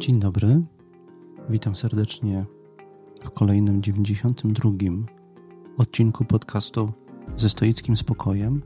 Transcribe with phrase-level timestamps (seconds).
[0.00, 0.62] Dzień dobry.
[1.50, 2.46] Witam serdecznie
[3.22, 4.70] w kolejnym 92
[5.78, 6.92] odcinku podcastu
[7.36, 8.62] ze stoickim spokojem.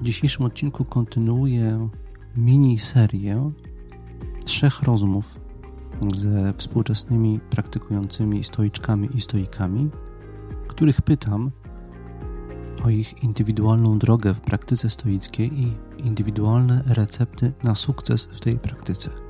[0.00, 1.88] W dzisiejszym odcinku kontynuuję
[2.36, 3.52] mini serię
[4.44, 5.40] trzech rozmów
[6.16, 9.90] ze współczesnymi praktykującymi stoiczkami i stoikami,
[10.68, 11.50] których pytam
[12.84, 19.25] o ich indywidualną drogę w praktyce stoickiej i indywidualne recepty na sukces w tej praktyce.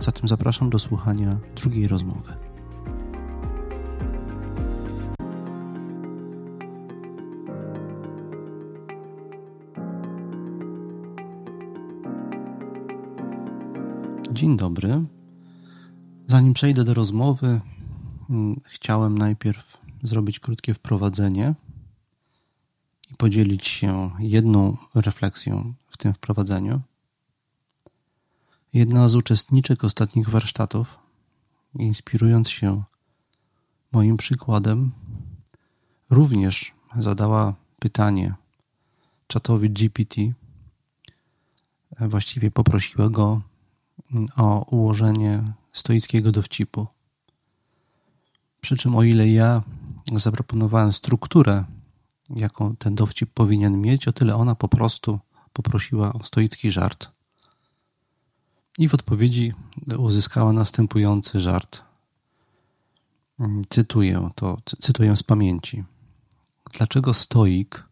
[0.00, 2.32] Zatem zapraszam do słuchania drugiej rozmowy.
[14.32, 15.04] Dzień dobry.
[16.26, 17.60] Zanim przejdę do rozmowy,
[18.30, 21.54] mm, chciałem najpierw zrobić krótkie wprowadzenie
[23.10, 26.80] i podzielić się jedną refleksją w tym wprowadzeniu.
[28.72, 30.98] Jedna z uczestniczek ostatnich warsztatów,
[31.74, 32.82] inspirując się
[33.92, 34.92] moim przykładem,
[36.10, 38.34] również zadała pytanie
[39.26, 40.20] czatowi GPT.
[42.00, 43.40] Właściwie poprosiła go
[44.36, 46.86] o ułożenie stoickiego dowcipu.
[48.60, 49.62] Przy czym, o ile ja
[50.12, 51.64] zaproponowałem strukturę,
[52.30, 55.18] jaką ten dowcip powinien mieć, o tyle ona po prostu
[55.52, 57.17] poprosiła o stoicki żart.
[58.78, 59.52] I w odpowiedzi
[59.98, 61.82] uzyskała następujący żart.
[63.68, 65.84] Cytuję to, cytuję z pamięci.
[66.74, 67.88] Dlaczego stoik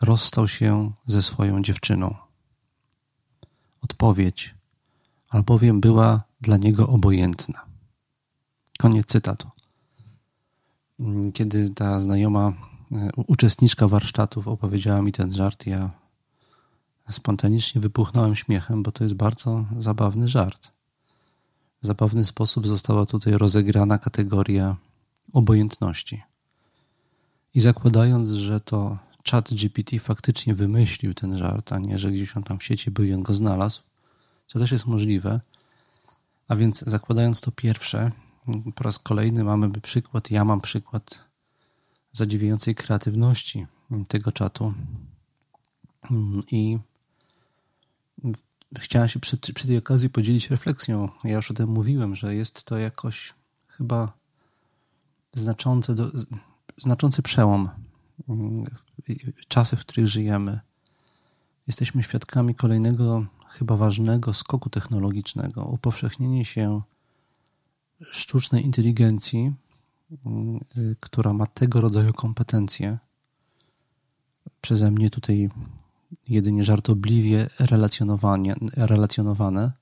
[0.00, 2.14] rozstał się ze swoją dziewczyną?
[3.82, 4.54] Odpowiedź,
[5.30, 7.64] albowiem była dla niego obojętna.
[8.78, 9.50] Koniec cytatu.
[11.34, 12.52] Kiedy ta znajoma
[12.92, 16.01] e, uczestniczka warsztatów opowiedziała mi ten żart, ja
[17.10, 20.70] spontanicznie wypuchnąłem śmiechem, bo to jest bardzo zabawny żart.
[21.82, 24.76] W zabawny sposób została tutaj rozegrana kategoria
[25.32, 26.22] obojętności.
[27.54, 28.98] I zakładając, że to
[29.30, 33.04] chat GPT faktycznie wymyślił ten żart, a nie, że gdzieś on tam w sieci był
[33.04, 33.82] i on go znalazł,
[34.46, 35.40] co też jest możliwe,
[36.48, 38.12] a więc zakładając to pierwsze,
[38.74, 41.24] po raz kolejny mamy przykład, ja mam przykład
[42.12, 43.66] zadziwiającej kreatywności
[44.08, 44.74] tego czatu
[46.50, 46.78] i
[48.78, 51.08] chciałem się przy, przy tej okazji podzielić refleksją.
[51.24, 53.34] Ja już o tym mówiłem, że jest to jakoś
[53.66, 54.12] chyba
[55.34, 56.10] znaczący, do,
[56.76, 57.68] znaczący przełom
[59.48, 60.60] czasy, w których żyjemy.
[61.66, 66.82] Jesteśmy świadkami kolejnego chyba ważnego skoku technologicznego, upowszechnienie się
[68.00, 69.52] sztucznej inteligencji,
[71.00, 72.98] która ma tego rodzaju kompetencje.
[74.60, 75.48] Przeze mnie tutaj
[76.28, 77.46] jedynie żartobliwie
[78.76, 79.72] relacjonowane,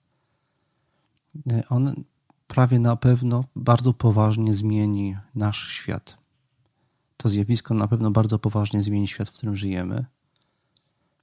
[1.68, 2.04] on
[2.46, 6.16] prawie na pewno bardzo poważnie zmieni nasz świat.
[7.16, 10.04] To zjawisko na pewno bardzo poważnie zmieni świat, w którym żyjemy.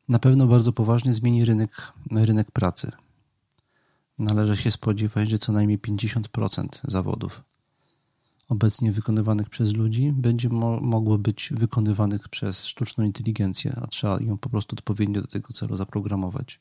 [0.10, 2.92] Na pewno bardzo poważnie zmieni rynek, rynek pracy.
[4.20, 7.44] Należy się spodziewać, że co najmniej 50% zawodów
[8.50, 14.38] obecnie wykonywanych przez ludzi będzie mo mogło być wykonywanych przez sztuczną inteligencję, a trzeba ją
[14.38, 16.60] po prostu odpowiednio do tego celu zaprogramować.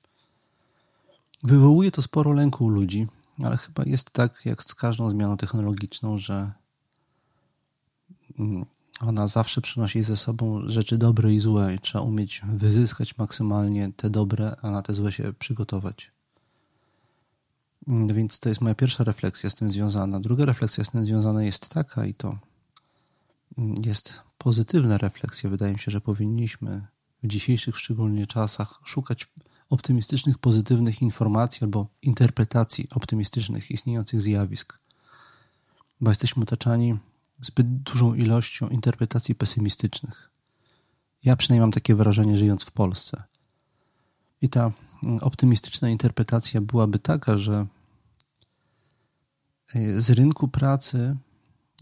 [1.43, 3.07] Wywołuje to sporo lęku u ludzi,
[3.45, 6.53] ale chyba jest tak, jak z każdą zmianą technologiczną, że
[8.39, 8.65] mm,
[9.01, 14.11] ona zawsze przynosi ze sobą rzeczy dobre i złe i trzeba umieć wyzyskać maksymalnie te
[14.11, 16.16] dobre, a na te złe się przygotować.
[17.87, 20.21] No więc to jest moja pierwsza refleksja z tym związana.
[20.21, 22.39] Druga refleksja z tym związana jest taka, i to
[23.85, 25.51] jest pozytywna refleksja.
[25.51, 26.87] Wydaje mi się, że powinniśmy
[27.23, 29.29] w dzisiejszych szczególnie czasach szukać
[29.71, 34.79] optymistycznych, pozytywnych informacji albo interpretacji optymistycznych istniejących zjawisk,
[36.01, 36.99] bo jesteśmy otaczani
[37.41, 40.31] zbyt dużą ilością interpretacji pesymistycznych.
[41.25, 43.23] Ja przynajmniej mam takie wrażenie, żyjąc w Polsce.
[44.43, 44.73] I ta
[45.21, 47.67] optymistyczna interpretacja byłaby taka, że
[49.75, 51.17] z rynku pracy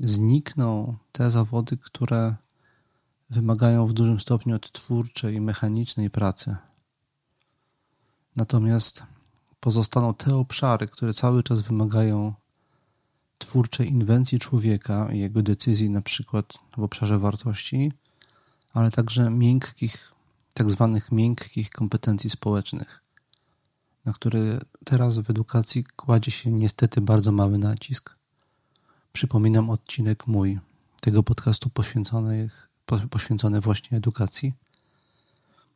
[0.01, 2.35] znikną te zawody, które
[3.31, 6.57] wymagają w dużym stopniu odtwórczej, mechanicznej pracy.
[8.37, 9.03] Natomiast
[9.61, 12.35] pozostaną te obszary, które cały czas wymagają
[13.39, 17.93] twórczej inwencji człowieka i jego decyzji, na przykład w obszarze wartości,
[18.73, 20.13] ale także miękkich,
[20.55, 23.04] tak zwanych miękkich kompetencji społecznych
[24.05, 28.17] na który teraz w edukacji kładzie się niestety bardzo mały nacisk.
[29.13, 30.59] Przypominam odcinek mój
[31.01, 32.51] tego podcastu poświęcony,
[33.11, 34.53] poświęcony właśnie edukacji.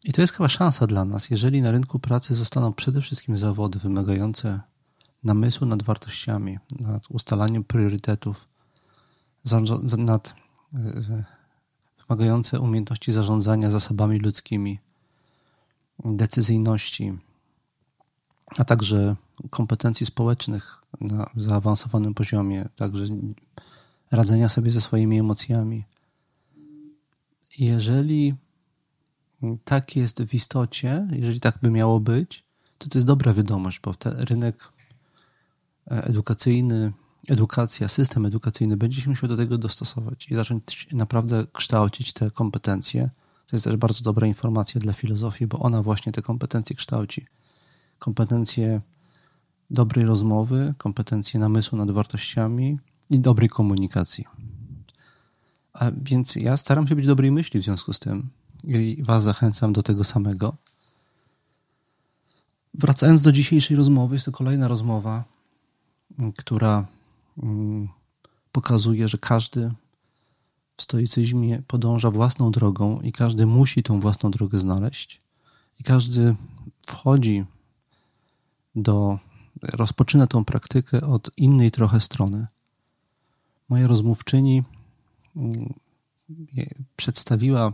[0.04, 3.78] I to jest chyba szansa dla nas, jeżeli na rynku pracy zostaną przede wszystkim zawody
[3.78, 4.60] wymagające
[5.24, 8.48] namysłu nad wartościami, nad ustalaniem priorytetów,
[9.98, 10.34] nad
[10.74, 11.24] e,
[12.08, 14.78] wymagające umiejętności zarządzania zasobami ludzkimi,
[16.04, 17.12] decyzyjności,
[18.56, 19.16] a także
[19.50, 23.04] kompetencji społecznych na zaawansowanym poziomie, także
[24.10, 25.84] radzenia sobie ze swoimi emocjami.
[27.58, 28.34] Jeżeli
[29.64, 32.44] tak jest w istocie, jeżeli tak by miało być,
[32.78, 34.68] to to jest dobra wiadomość, bo rynek
[35.90, 36.92] e, edukacyjny,
[37.28, 43.10] edukacja, system edukacyjny będzie się musiał do tego dostosować i zacząć naprawdę kształcić te kompetencje.
[43.46, 47.26] To jest też bardzo dobra informacja dla filozofii, bo ona właśnie te kompetencje kształci.
[47.98, 48.80] Kompetencje
[49.70, 52.78] dobrej rozmowy, kompetencje namysłu nad wartościami
[53.10, 54.24] i dobrej komunikacji.
[55.72, 58.28] A więc ja staram się być dobrej myśli w związku z tym
[58.64, 60.56] i Was zachęcam do tego samego.
[62.74, 65.24] Wracając do dzisiejszej rozmowy, jest to kolejna rozmowa,
[66.36, 66.86] która
[67.42, 67.88] mm,
[68.52, 69.72] pokazuje, że każdy
[70.76, 75.20] w stoicyzmie podąża własną drogą i każdy musi tą własną drogę znaleźć.
[75.80, 76.36] I każdy
[76.86, 77.44] wchodzi
[78.82, 79.18] do,
[79.62, 82.46] rozpoczyna tą praktykę od innej trochę strony.
[83.68, 84.62] Moja rozmówczyni
[85.36, 85.74] mm,
[86.96, 87.72] przedstawiła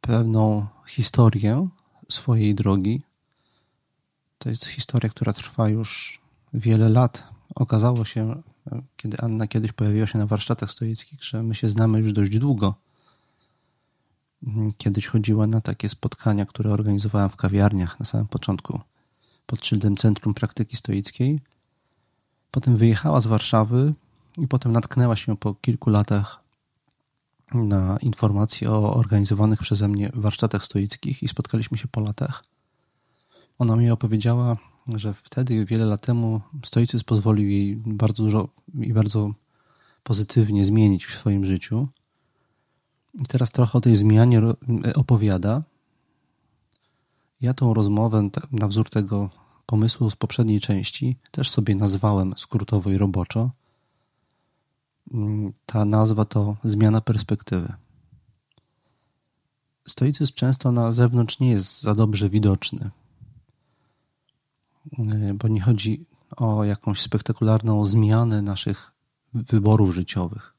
[0.00, 1.68] pewną historię
[2.08, 3.02] swojej drogi.
[4.38, 6.20] To jest historia, która trwa już
[6.54, 7.28] wiele lat.
[7.54, 8.42] Okazało się,
[8.96, 12.74] kiedy Anna kiedyś pojawiła się na warsztatach stoickich, że my się znamy już dość długo.
[14.78, 18.80] Kiedyś chodziła na takie spotkania, które organizowałem w kawiarniach na samym początku
[19.46, 21.40] pod szyldem Centrum Praktyki Stoickiej.
[22.50, 23.94] Potem wyjechała z Warszawy
[24.38, 26.46] i potem natknęła się po kilku latach
[27.54, 32.44] na informacje o organizowanych przeze mnie warsztatach stoickich i spotkaliśmy się po latach.
[33.58, 34.56] Ona mi opowiedziała,
[34.88, 38.48] że wtedy, wiele lat temu, stoicyzm pozwolił jej bardzo dużo
[38.80, 39.30] i bardzo
[40.02, 41.88] pozytywnie zmienić w swoim życiu.
[43.14, 44.42] I teraz trochę o tej zmianie
[44.94, 45.62] opowiada.
[47.40, 49.30] Ja tą rozmowę na wzór tego
[49.66, 53.50] pomysłu z poprzedniej części też sobie nazwałem skrótowo i roboczo
[55.14, 57.72] Mm, ta nazwa to zmiana perspektywy.
[59.88, 62.90] Stoicyzm często na zewnątrz nie jest za dobrze widoczny,
[64.98, 66.06] y, bo nie chodzi
[66.36, 68.92] o jakąś spektakularną zmianę naszych
[69.34, 70.54] wyborów życiowych.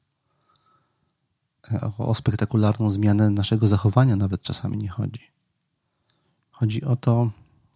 [1.72, 5.37] Y, o spektakularną zmianę naszego zachowania nawet czasami nie chodzi.
[6.58, 7.30] Chodzi o to,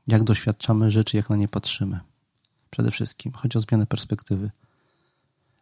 [0.07, 2.01] jak doświadczamy rzeczy, jak na nie patrzymy.
[2.71, 4.51] Przede wszystkim chodzi o zmianę perspektywy.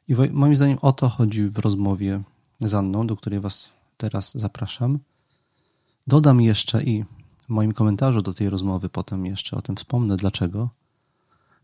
[0.08, 2.22] I moim zdaniem o to chodzi w rozmowie
[2.60, 4.98] z Anną, do której Was teraz zapraszam.
[6.06, 7.04] Dodam jeszcze i
[7.46, 10.68] w moim komentarzu do tej rozmowy, potem jeszcze o tym wspomnę, dlaczego.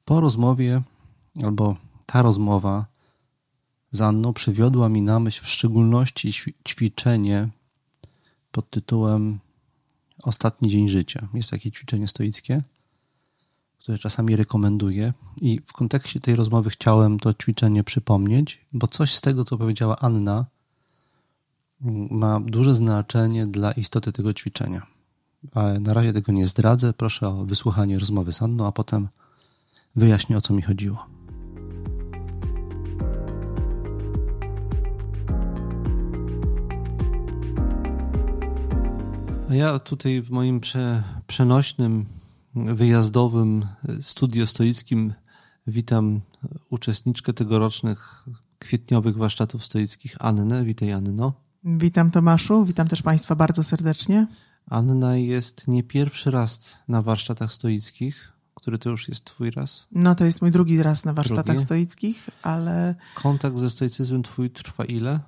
[0.04, 0.82] Po rozmowie,
[1.44, 1.76] albo
[2.06, 2.86] ta rozmowa
[3.92, 6.32] z Anną przywiodła mi na myśl w szczególności
[6.68, 7.48] ćwiczenie
[8.52, 9.38] pod tytułem
[10.22, 11.28] Ostatni dzień życia.
[11.34, 12.62] Jest takie ćwiczenie stoickie
[13.86, 15.12] które czasami rekomenduję.
[15.40, 19.96] I w kontekście tej rozmowy chciałem to ćwiczenie przypomnieć, bo coś z tego, co powiedziała
[19.98, 20.46] Anna,
[22.10, 24.86] ma duże znaczenie dla istoty tego ćwiczenia.
[25.54, 26.92] Ale na razie tego nie zdradzę.
[26.92, 29.08] Proszę o wysłuchanie rozmowy z Anną, a potem
[29.96, 31.06] wyjaśnię, o co mi chodziło.
[39.50, 42.06] Ja tutaj w moim prze, przenośnym
[42.54, 43.66] wyjazdowym
[44.00, 45.12] studio stoickim
[45.66, 46.20] witam
[46.70, 48.26] uczestniczkę tegorocznych
[48.58, 50.64] kwietniowych warsztatów stoickich, Annę.
[50.64, 51.32] Witaj, Anno.
[51.64, 52.64] Witam, Tomaszu.
[52.64, 54.26] Witam też Państwa bardzo serdecznie.
[54.70, 58.32] Anna jest nie pierwszy raz na warsztatach stoickich.
[58.54, 59.88] Który to już jest Twój raz?
[59.92, 61.64] No, to jest mój drugi raz na warsztatach drugi.
[61.64, 62.94] stoickich, ale.
[63.14, 65.20] Kontakt ze stoicyzmem Twój trwa ile?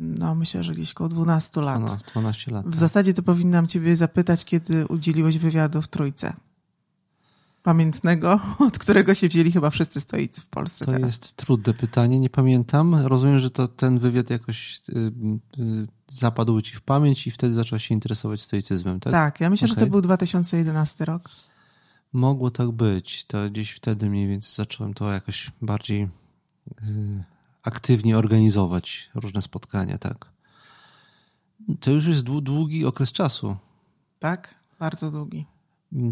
[0.00, 1.84] No, myślę, że gdzieś około 12 lat.
[1.84, 2.66] 12, 12 lat.
[2.66, 2.76] W tak.
[2.76, 6.32] zasadzie to powinnam Ciebie zapytać, kiedy udzieliłeś wywiadu w Trójce.
[7.62, 10.84] Pamiętnego, od którego się wzięli chyba wszyscy stoicy w Polsce.
[10.84, 11.06] To teraz.
[11.06, 12.94] jest trudne pytanie, nie pamiętam.
[12.94, 15.12] Rozumiem, że to ten wywiad jakoś y,
[15.58, 19.12] y, zapadł Ci w pamięć i wtedy zacząłeś się interesować stoicyzmem, tak?
[19.12, 19.74] Tak, ja myślę, okay.
[19.74, 21.30] że to był 2011 rok.
[22.12, 23.24] Mogło tak być.
[23.24, 26.08] To gdzieś wtedy mniej więcej zacząłem to jakoś bardziej.
[26.82, 27.24] Y,
[27.66, 30.26] aktywnie organizować różne spotkania, tak.
[31.80, 33.56] To już jest długi okres czasu.
[34.18, 35.46] Tak, bardzo długi.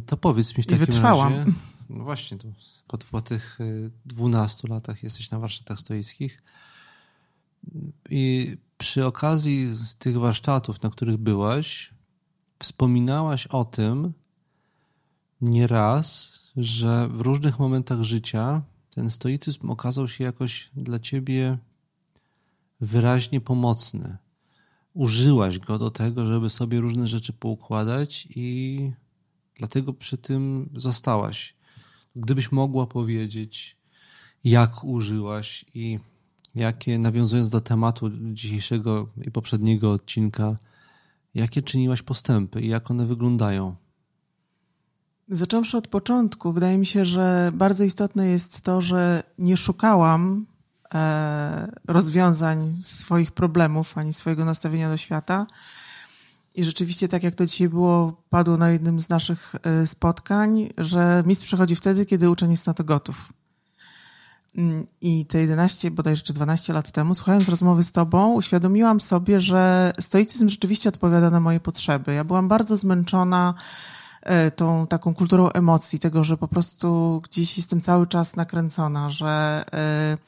[0.07, 1.33] To powiedz mi w takim I wytrwałam.
[1.33, 1.53] razie.
[1.91, 2.49] No właśnie, to
[2.89, 3.59] po, po tych
[4.07, 6.43] 12 y, latach jesteś na warsztatach stoickich.
[8.11, 11.95] I przy okazji tych warsztatów, na których byłaś,
[12.59, 14.13] wspominałaś o tym
[15.41, 18.63] nieraz, że w różnych momentach życia
[18.95, 21.59] ten stoicyzm okazał się jakoś dla ciebie
[22.81, 24.17] wyraźnie pomocny.
[24.95, 28.91] Użyłaś go do tego, żeby sobie różne rzeczy poukładać i
[29.57, 31.55] dlatego przy tym zostałaś.
[32.17, 33.77] Gdybyś mogła powiedzieć,
[34.45, 35.99] jak użyłaś i
[36.55, 40.57] jakie, nawiązując do tematu dzisiejszego i poprzedniego odcinka,
[41.35, 43.77] jakie czyniłaś postępy i jak one wyglądają?
[45.29, 50.47] Zacząwszy od początku, wydaje mi się, że bardzo istotne jest to, że nie szukałam
[50.95, 55.47] e, rozwiązań swoich problemów ani swojego nastawienia do świata.
[56.55, 61.23] I rzeczywiście, tak jak to dzisiaj było, padło na jednym z naszych e, spotkań, że
[61.27, 63.33] mistrz przychodzi wtedy, kiedy uczeń jest na to gotów.
[64.57, 69.41] Mm, I te 11, bodajże czy 12 lat temu, słuchając rozmowy z Tobą, uświadomiłam sobie,
[69.41, 72.15] że stoicyzm rzeczywiście odpowiada na moje potrzeby.
[72.15, 73.55] Ja byłam bardzo zmęczona
[74.57, 80.19] tą taką kulturą emocji, tego, że po prostu gdzieś jestem cały czas nakręcona, że, e,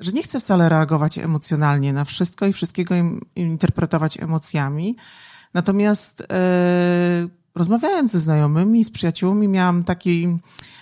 [0.00, 2.94] że nie chcę wcale reagować emocjonalnie na wszystko i wszystkiego
[3.36, 4.96] interpretować emocjami.
[5.54, 10.38] Natomiast e, rozmawiając ze znajomymi, z przyjaciółmi, miałam taki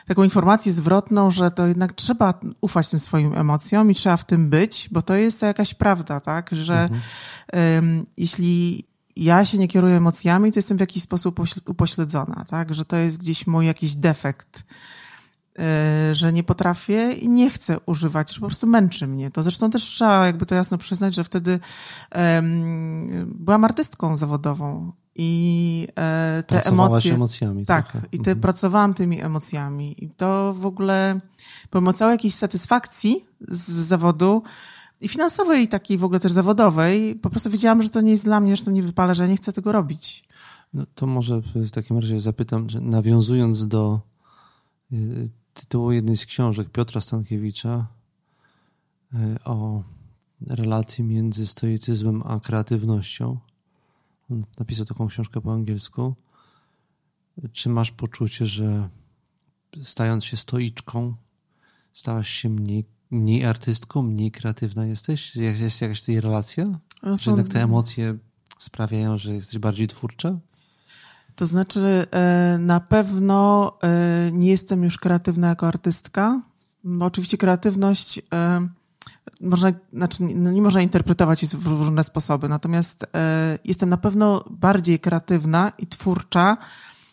[0.08, 4.50] taką informację zwrotną, że to jednak trzeba ufać tym swoim emocjom i trzeba w tym
[4.50, 6.50] być, bo to jest jakaś prawda, tak?
[6.52, 7.00] Że mhm.
[7.84, 8.84] um, jeśli
[9.24, 12.74] ja się nie kieruję emocjami, to jestem w jakiś sposób upośledzona, tak?
[12.74, 14.62] Że to jest gdzieś mój jakiś defekt
[15.58, 19.30] e, że nie potrafię i nie chcę używać, że po prostu męczy mnie.
[19.30, 21.60] To zresztą też trzeba jakby to jasno przyznać, że wtedy
[22.14, 27.14] um, byłam artystką zawodową i e, te emocje.
[27.14, 27.66] emocjami.
[27.66, 28.06] Tak, trochę.
[28.12, 28.40] i te mhm.
[28.40, 30.04] pracowałam tymi emocjami.
[30.04, 31.20] I to w ogóle,
[31.70, 34.42] pomimo całej jakiejś satysfakcji z zawodu
[35.00, 38.24] i finansowej, i takiej w ogóle też zawodowej, po prostu wiedziałam, że to nie jest
[38.24, 40.24] dla mnie, że to nie wypala, że ja nie chcę tego robić.
[40.74, 44.00] No to może w takim razie zapytam, nawiązując do
[44.92, 47.86] y, tytułu jednej z książek Piotra Stankiewicza
[49.14, 49.82] y, o
[50.46, 53.38] relacji między stoicyzmem a kreatywnością,
[54.58, 56.14] napisał taką książkę po angielsku.
[57.52, 58.88] Czy masz poczucie, że
[59.82, 61.14] stając się stoiczką,
[61.92, 65.36] stałaś się mniej, mniej artystką, mniej kreatywna jesteś?
[65.36, 66.78] Jest jakaś tutaj relacja?
[67.02, 68.18] No Czy jednak te emocje
[68.58, 70.38] sprawiają, że jesteś bardziej twórcza?
[71.38, 76.42] To znaczy, e, na pewno e, nie jestem już kreatywna jako artystka.
[77.00, 78.68] Oczywiście kreatywność e,
[79.40, 83.06] można, znaczy no nie można interpretować w różne sposoby, natomiast
[83.64, 86.56] jestem na pewno bardziej kreatywna i twórcza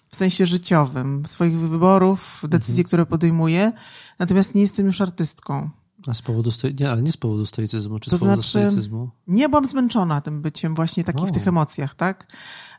[0.10, 2.88] w sensie życiowym, swoich wyborów, decyzji, mhm.
[2.88, 3.72] które podejmuję,
[4.20, 5.70] natomiast nie jestem już artystką.
[6.08, 6.76] A z powodu stoi...
[6.80, 9.10] nie, ale nie z powodu stoicyzmu, czy to z powodu znaczy, stoicyzmu?
[9.28, 12.28] Nie byłam zmęczona tym byciem właśnie taki w tych emocjach, tak?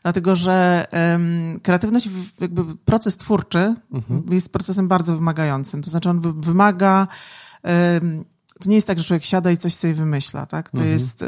[0.03, 2.09] Dlatego, że um, kreatywność,
[2.41, 4.23] jakby proces twórczy mhm.
[4.31, 5.81] jest procesem bardzo wymagającym.
[5.81, 7.07] To znaczy on wymaga
[7.63, 8.25] um,
[8.59, 10.71] to nie jest tak, że człowiek siada i coś sobie wymyśla, tak?
[10.71, 10.93] To mhm.
[10.93, 11.25] jest, y,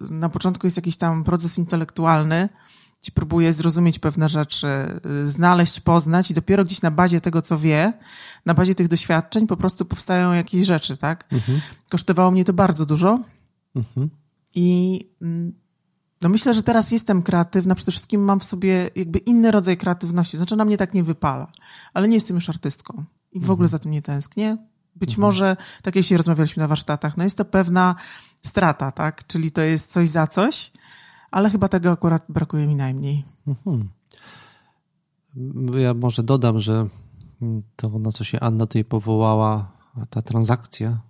[0.00, 2.48] na początku jest jakiś tam proces intelektualny,
[3.00, 4.66] ci próbuje zrozumieć pewne rzeczy,
[5.06, 7.92] y, znaleźć, poznać i dopiero gdzieś na bazie tego, co wie,
[8.46, 11.28] na bazie tych doświadczeń po prostu powstają jakieś rzeczy, tak?
[11.32, 11.60] Mhm.
[11.88, 13.18] Kosztowało mnie to bardzo dużo
[13.74, 14.10] mhm.
[14.54, 15.52] i mm,
[16.22, 20.36] no myślę, że teraz jestem kreatywna, przede wszystkim mam w sobie jakby inny rodzaj kreatywności,
[20.36, 21.52] znaczy na mnie tak nie wypala,
[21.94, 24.56] ale nie jestem już artystką i w ogóle za tym nie tęsknię,
[24.96, 25.20] być mhm.
[25.20, 27.94] może, tak jak się rozmawialiśmy na warsztatach, no jest to pewna
[28.42, 29.26] strata, tak?
[29.26, 30.72] Czyli to jest coś za coś,
[31.30, 33.24] ale chyba tego akurat brakuje mi najmniej.
[33.46, 33.88] Mhm.
[35.80, 36.86] Ja może dodam, że
[37.76, 39.72] to, na co się Anna tutaj powołała,
[40.10, 41.00] ta transakcja,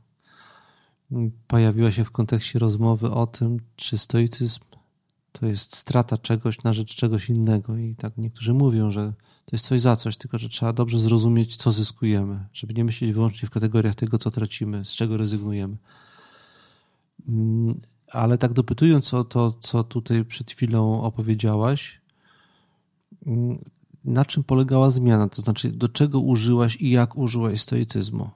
[1.46, 4.60] pojawiła się w kontekście rozmowy o tym, czy stoicyzm
[5.32, 7.76] to jest strata czegoś na rzecz czegoś innego.
[7.76, 9.12] I tak niektórzy mówią, że
[9.44, 13.12] to jest coś za coś, tylko że trzeba dobrze zrozumieć, co zyskujemy, żeby nie myśleć
[13.12, 15.76] wyłącznie w kategoriach tego, co tracimy, z czego rezygnujemy.
[18.12, 22.00] Ale tak dopytując o to, co tutaj przed chwilą opowiedziałaś,
[23.26, 23.58] mm,
[24.04, 25.28] na czym polegała zmiana?
[25.28, 28.30] To znaczy, do czego użyłaś i jak użyłaś stoicyzmu?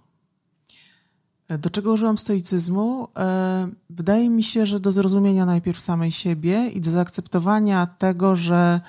[1.49, 3.09] Do czego użyłam stoicyzmu?
[3.17, 8.81] E, wydaje mi się, że do zrozumienia najpierw samej siebie i do zaakceptowania tego, że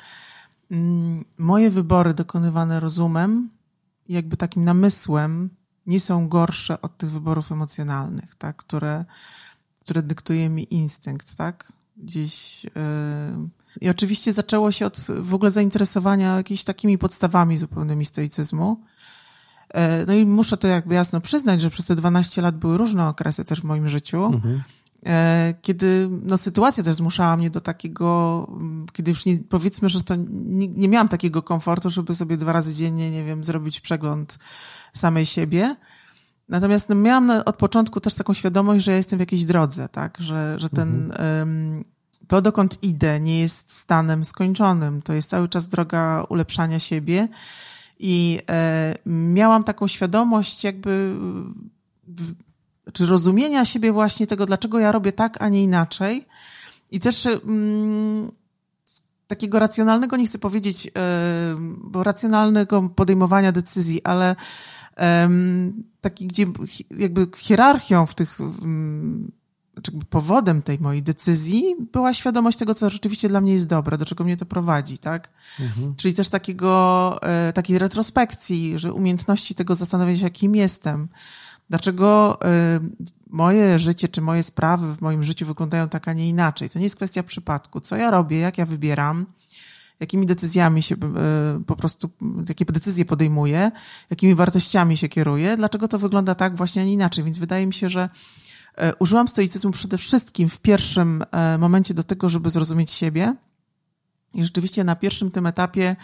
[0.72, 3.50] mm, moje wybory dokonywane rozumem,
[4.10, 5.50] jakby takim namysłem,
[5.86, 8.56] nie są gorsze od tych wyborów emocjonalnych, tak?
[8.56, 9.06] które,
[9.86, 11.74] które dyktuje mi instynkt, tak?
[11.98, 12.64] Gdzieś.
[12.64, 12.72] Yy...
[13.82, 18.82] I oczywiście zaczęło się od w ogóle zainteresowania jakimiś takimi podstawami zupełnymi stoicyzmu.
[19.74, 23.08] E, no i muszę to jakby jasno przyznać, że przez te 12 lat były różne
[23.08, 24.26] okresy też w moim życiu.
[24.26, 24.64] Mhm.
[25.06, 28.48] e, kiedy no, sytuacja też zmuszała mnie do takiego,
[28.94, 32.74] kiedy już nie, powiedzmy, że to nie, nie miałam takiego komfortu, żeby sobie dwa razy
[32.74, 34.40] dziennie, nie wiem, zrobić przegląd
[34.94, 35.76] samej siebie.
[36.50, 40.18] Natomiast no, miałam od początku też taką świadomość, że ja jestem w jakiejś drodze, tak?
[40.20, 41.84] Że, że ten, mhm.
[42.28, 45.02] to dokąd idę nie jest stanem skończonym.
[45.02, 47.28] To jest cały czas droga ulepszania siebie.
[48.00, 51.16] I e, miałam taką świadomość, jakby,
[52.94, 56.26] czy rozumienia siebie właśnie tego, dlaczego ja robię tak, a nie inaczej.
[56.92, 58.32] I też mm,
[59.28, 60.92] takiego racjonalnego, nie chcę powiedzieć,
[61.78, 64.36] bo racjonalnego podejmowania decyzji, ale
[66.02, 66.46] taki, gdzie
[66.98, 68.38] jakby hierarchią w tych,
[69.82, 74.06] czy powodem tej mojej decyzji była świadomość tego, co rzeczywiście dla mnie jest dobre, do
[74.06, 75.30] czego mnie to prowadzi, tak?
[75.60, 75.96] Mhm.
[75.96, 81.08] Czyli też takiego, e, takiej retrospekcji, że umiejętności tego zastanowienia się, kim jestem,
[81.70, 82.80] dlaczego e,
[83.30, 86.70] moje życie czy moje sprawy w moim życiu wyglądają tak, a nie inaczej.
[86.70, 87.80] To nie jest kwestia przypadku.
[87.80, 89.26] Co ja robię, jak ja wybieram,
[90.00, 92.10] jakimi decyzjami się e, po prostu,
[92.50, 93.72] jakie decyzje podejmuję,
[94.10, 97.24] jakimi wartościami się kieruję, dlaczego to wygląda tak właśnie, a nie inaczej.
[97.24, 98.10] Więc wydaje mi się, że
[98.76, 103.36] e, użyłam stoicyzmu przede wszystkim w pierwszym e, momencie do tego, żeby zrozumieć siebie.
[104.34, 105.96] I rzeczywiście na pierwszym tym etapie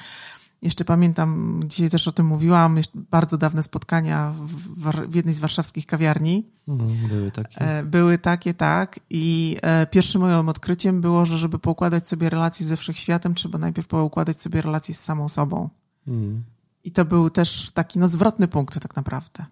[0.61, 5.85] jeszcze pamiętam, dzisiaj też o tym mówiłam, bardzo dawne spotkania w, w jednej z warszawskich
[5.85, 6.45] kawiarni.
[6.67, 7.61] Mhm, były takie.
[7.61, 8.99] E, były takie, tak.
[9.09, 13.87] I e, pierwszym moim odkryciem było, że żeby poukładać sobie relacje ze wszechświatem, trzeba najpierw
[13.87, 15.69] poukładać sobie relacje z samą sobą.
[16.07, 16.43] Mhm.
[16.83, 19.45] I to był też taki no, zwrotny punkt tak naprawdę.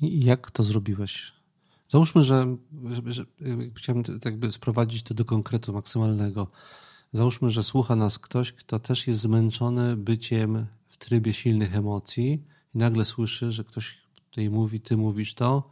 [0.00, 1.32] I jak to zrobiłeś?
[1.88, 2.56] Załóżmy, że,
[2.90, 3.24] że, że
[3.74, 6.46] chciałbym jakby sprowadzić to do konkretu maksymalnego.
[7.12, 12.78] Załóżmy, że słucha nas ktoś, kto też jest zmęczony byciem w trybie silnych emocji i
[12.78, 13.98] nagle słyszy, że ktoś
[14.30, 15.70] tutaj mówi, ty mówisz to,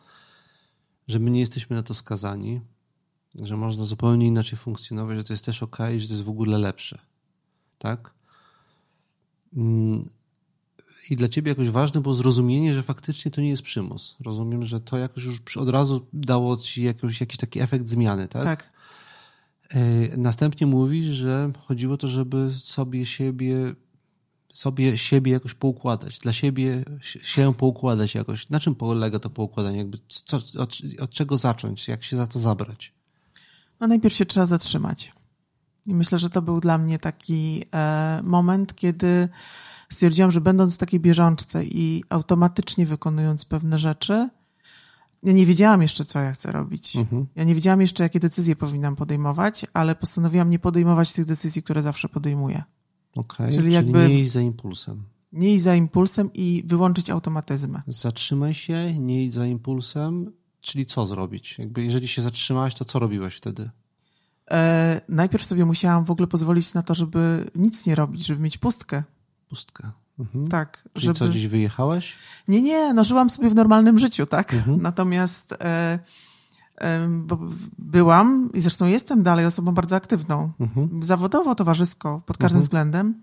[1.08, 2.60] że my nie jesteśmy na to skazani,
[3.34, 6.58] że można zupełnie inaczej funkcjonować, że to jest też ok, że to jest w ogóle
[6.58, 6.98] lepsze.
[7.78, 8.14] Tak?
[9.56, 10.08] Mm,
[11.10, 14.16] I dla ciebie jakoś ważne było zrozumienie, że faktycznie to nie jest przymus.
[14.20, 18.44] Rozumiem, że to jakoś już od razu dało ci jakiś, jakiś taki efekt zmiany, tak?
[18.44, 18.72] Tak.
[19.70, 23.74] E, następnie mówisz, że chodziło o to, żeby sobie siebie,
[24.52, 28.50] sobie siebie jakoś poukładać, dla siebie się poukładać jakoś.
[28.50, 29.78] Na czym polega to poukładanie?
[29.78, 31.88] Jakby co, od, od czego zacząć?
[31.88, 32.92] Jak się za to zabrać?
[33.80, 35.12] No najpierw się trzeba zatrzymać.
[35.86, 39.28] I myślę, że to był dla mnie taki e, moment, kiedy
[39.88, 44.28] stwierdziłam, że będąc w takiej bieżączce i automatycznie wykonując pewne rzeczy,
[45.26, 46.96] ja nie wiedziałam jeszcze, co ja chcę robić.
[46.96, 47.26] Mhm.
[47.36, 51.82] Ja nie wiedziałam jeszcze, jakie decyzje powinnam podejmować, ale postanowiłam nie podejmować tych decyzji, które
[51.82, 52.62] zawsze podejmuję.
[53.16, 55.02] Okay, czyli, czyli jakby nie iść za impulsem.
[55.32, 57.82] Nie iść za impulsem i wyłączyć automatyzmy.
[57.86, 61.58] Zatrzymaj się, nie idź za impulsem, czyli co zrobić?
[61.58, 63.70] Jakby jeżeli się zatrzymałaś, to co robiłaś wtedy?
[64.50, 68.58] E, najpierw sobie musiałam w ogóle pozwolić na to, żeby nic nie robić, żeby mieć
[68.58, 69.02] pustkę.
[69.48, 69.90] Pustkę.
[70.18, 70.48] Mhm.
[70.48, 70.88] Tak.
[70.94, 71.18] Czyli żeby...
[71.18, 72.16] co, gdzieś wyjechałaś?
[72.48, 74.54] Nie, nie, no żyłam sobie w normalnym życiu, tak?
[74.54, 74.82] Mhm.
[74.82, 75.98] Natomiast e,
[76.80, 77.08] e,
[77.78, 80.52] byłam i zresztą jestem dalej osobą bardzo aktywną.
[80.60, 81.02] Mhm.
[81.02, 82.62] Zawodowo, towarzysko, pod każdym mhm.
[82.62, 83.14] względem.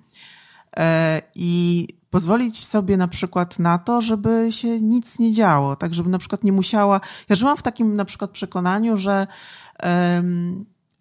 [0.77, 6.09] E, I pozwolić sobie na przykład na to, żeby się nic nie działo, tak, żeby
[6.09, 7.01] na przykład nie musiała.
[7.29, 9.27] Ja żyłam w takim na przykład przekonaniu, że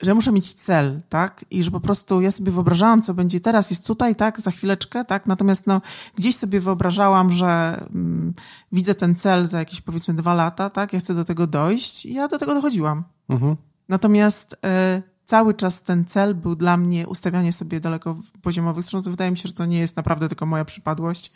[0.02, 1.44] że muszę mieć cel, tak?
[1.50, 4.40] I że po prostu ja sobie wyobrażałam, co będzie teraz, jest tutaj, tak?
[4.40, 5.26] Za chwileczkę, tak?
[5.26, 5.80] Natomiast no,
[6.16, 8.34] gdzieś sobie wyobrażałam, że mm,
[8.72, 10.92] widzę ten cel za jakieś powiedzmy dwa lata, tak?
[10.92, 13.04] Ja chcę do tego dojść i ja do tego dochodziłam.
[13.28, 13.56] Mhm.
[13.88, 19.02] Natomiast y, cały czas ten cel był dla mnie ustawianie sobie daleko poziomowych stron.
[19.02, 21.32] Wydaje mi się, że to nie jest naprawdę tylko moja przypadłość,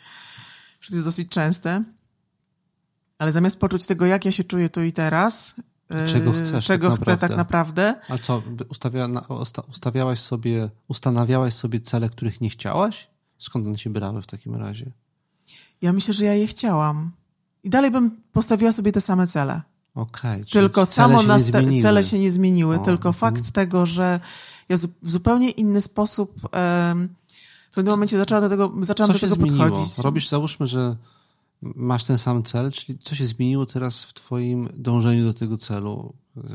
[0.81, 1.83] że to jest dosyć częste.
[3.19, 5.55] Ale zamiast poczuć tego, jak ja się czuję tu i teraz,
[6.07, 6.65] Czego yy, chcesz?
[6.65, 7.95] Czego tak chcę tak naprawdę.
[8.09, 9.07] A co, ustawia,
[9.69, 13.07] ustawiałaś sobie, ustanawiałaś sobie cele, których nie chciałaś?
[13.37, 14.91] Skąd one się brały w takim razie?
[15.81, 17.11] Ja myślę, że ja je chciałam.
[17.63, 19.61] I dalej bym postawiła sobie te same cele.
[19.95, 20.41] Okej.
[20.41, 23.19] Okay, tylko samo cele się, nie cele się nie zmieniły, o, tylko hmm.
[23.19, 24.19] fakt tego, że
[24.69, 26.33] ja w zupełnie inny sposób
[27.71, 29.97] w pewnym momencie zaczęłam do tego, zaczęłam do tego podchodzić.
[29.97, 30.95] Robisz, załóżmy, że
[31.61, 36.13] masz ten sam cel, czyli co się zmieniło teraz w twoim dążeniu do tego celu,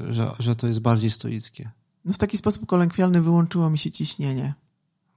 [0.08, 1.70] że, że to jest bardziej stoickie?
[2.04, 4.54] No w taki sposób kolekwialny wyłączyło mi się ciśnienie.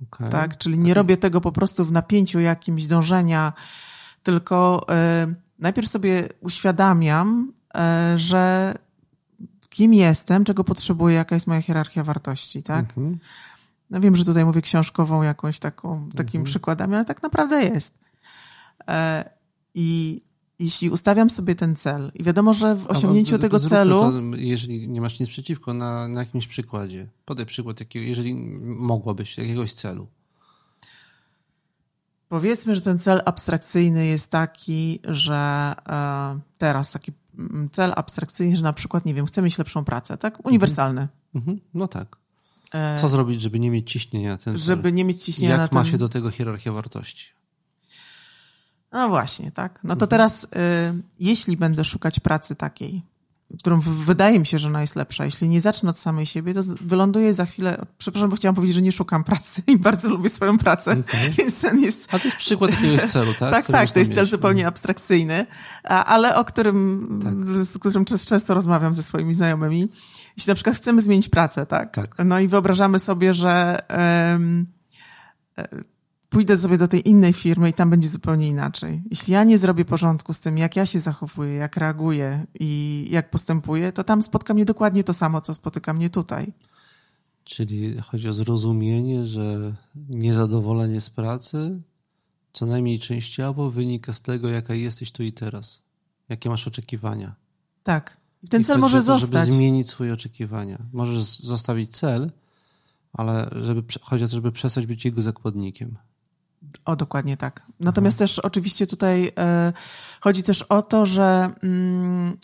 [0.04, 0.30] Okay.
[0.30, 3.54] Tak, czyli nie robię tego po prostu w napięciu jakimś dążenia,
[4.24, 4.86] tylko
[5.30, 7.54] y, najpierw sobie uświadamiam,
[8.14, 8.76] y, że
[9.70, 12.98] kim jestem, czego potrzebuję, jaka jest moja hierarchia wartości, tak?
[12.98, 13.18] Mm -hmm.
[13.90, 16.50] No wiem, że tutaj mówię książkową jakąś taką, takim mm -hmm.
[16.50, 17.94] przykładami, ale tak naprawdę jest.
[18.88, 19.35] E,
[19.76, 20.22] i
[20.60, 24.00] jeśli ustawiam sobie ten cel i wiadomo, że w osiągnięciu tego celu.
[24.00, 27.08] To, jeżeli nie masz nic przeciwko, na, na jakimś przykładzie.
[27.26, 28.36] Podaj przykład, jakiego, jeżeli
[28.66, 30.08] mogłabyś, jakiegoś celu.
[32.30, 38.64] Powiedzmy, że ten cel abstrakcyjny jest taki, że e, teraz taki mm, cel abstrakcyjny, że
[38.64, 40.46] na przykład, nie wiem, chcę mieć lepszą pracę, tak?
[40.46, 41.08] Uniwersalny.
[41.36, 41.60] Mhm.
[41.74, 42.18] No tak.
[42.74, 45.68] E, Co zrobić, żeby nie mieć ciśnienia na ten Żeby nie mieć ciśnienia Jak na
[45.68, 45.80] ten...
[45.80, 47.35] ma się do tego hierarchia wartości?
[48.96, 49.80] No właśnie, tak.
[49.84, 50.10] No to mhm.
[50.10, 50.48] teraz, y,
[51.20, 53.04] jeśli będę szukać pracy takiej,
[53.60, 56.62] którą wydaje mi się, że ona jest lepsza, jeśli nie zacznę od samej siebie, to
[56.82, 57.86] wyląduję za chwilę.
[57.98, 61.30] Przepraszam, bo chciałam powiedzieć, że nie szukam pracy i bardzo lubię swoją pracę, okay.
[61.38, 62.14] więc ten jest.
[62.14, 63.52] A to jest przykład jakiegoś celu, tak?
[63.52, 65.46] tak, tak, to jest cel zupełnie abstrakcyjny,
[65.84, 67.66] ale o którym, tak.
[67.66, 69.90] z którym często rozmawiam ze swoimi znajomymi.
[70.38, 71.96] Jeśli na przykład chcemy zmienić pracę, tak?
[71.96, 72.26] tak.
[72.26, 73.80] No i wyobrażamy sobie, że.
[74.34, 74.76] Um,
[76.30, 79.04] pójdę sobie do tej innej firmy i tam będzie zupełnie inaczej.
[79.12, 83.30] Jeśli ja nie zrobię porządku z tym, jak ja się zachowuję, jak reaguję i jak
[83.30, 86.54] postępuję, to tam spotka mnie dokładnie to samo, co spotyka mnie tutaj.
[87.44, 89.76] Czyli chodzi o zrozumienie, że
[90.10, 91.82] niezadowolenie z pracy
[92.56, 95.82] co najmniej częściowo wynika z tego, jaka jesteś tu i teraz.
[96.30, 97.36] Jakie masz oczekiwania.
[97.84, 98.18] Tak.
[98.44, 99.46] I ten I cel może to, zostać.
[99.46, 100.78] Żeby zmienić swoje oczekiwania.
[100.94, 102.32] Możesz zostawić cel,
[103.14, 105.98] ale żeby, chodzi o to, żeby przestać być jego zakładnikiem.
[106.86, 107.64] O, dokładnie tak.
[107.80, 108.28] Natomiast mhm.
[108.28, 109.74] też oczywiście tutaj e,
[110.20, 112.38] chodzi też o to, że mm,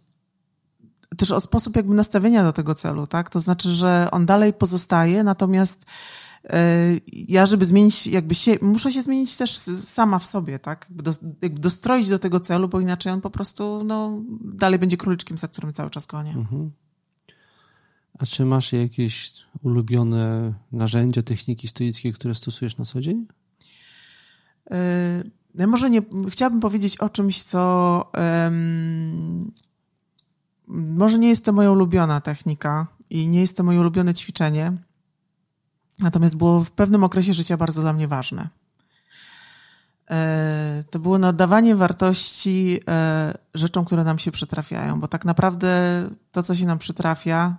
[1.17, 3.29] też o sposób jakby nastawienia do tego celu, tak?
[3.29, 5.85] To znaczy, że on dalej pozostaje, natomiast
[6.43, 6.59] e,
[7.13, 10.85] ja, żeby zmienić jakby się, muszę się zmienić też sama w sobie, tak?
[10.89, 14.97] Jakby, do, jakby dostroić do tego celu, bo inaczej on po prostu no, dalej będzie
[14.97, 16.31] króliczkiem, za którym cały czas gonię.
[16.31, 16.71] Mhm.
[18.19, 23.27] A czy masz jakieś ulubione narzędzia, techniki stoickie, które stosujesz na co dzień?
[25.55, 28.11] Ja może nie, chciałabym powiedzieć o czymś, co
[30.67, 34.73] może nie jest to moja ulubiona technika i nie jest to moje ulubione ćwiczenie,
[35.99, 38.49] natomiast było w pewnym okresie życia bardzo dla mnie ważne.
[40.09, 40.15] Yy,
[40.89, 42.79] to było nadawanie wartości yy,
[43.53, 47.55] rzeczom, które nam się przytrafiają, bo tak naprawdę to, co się nam przytrafia,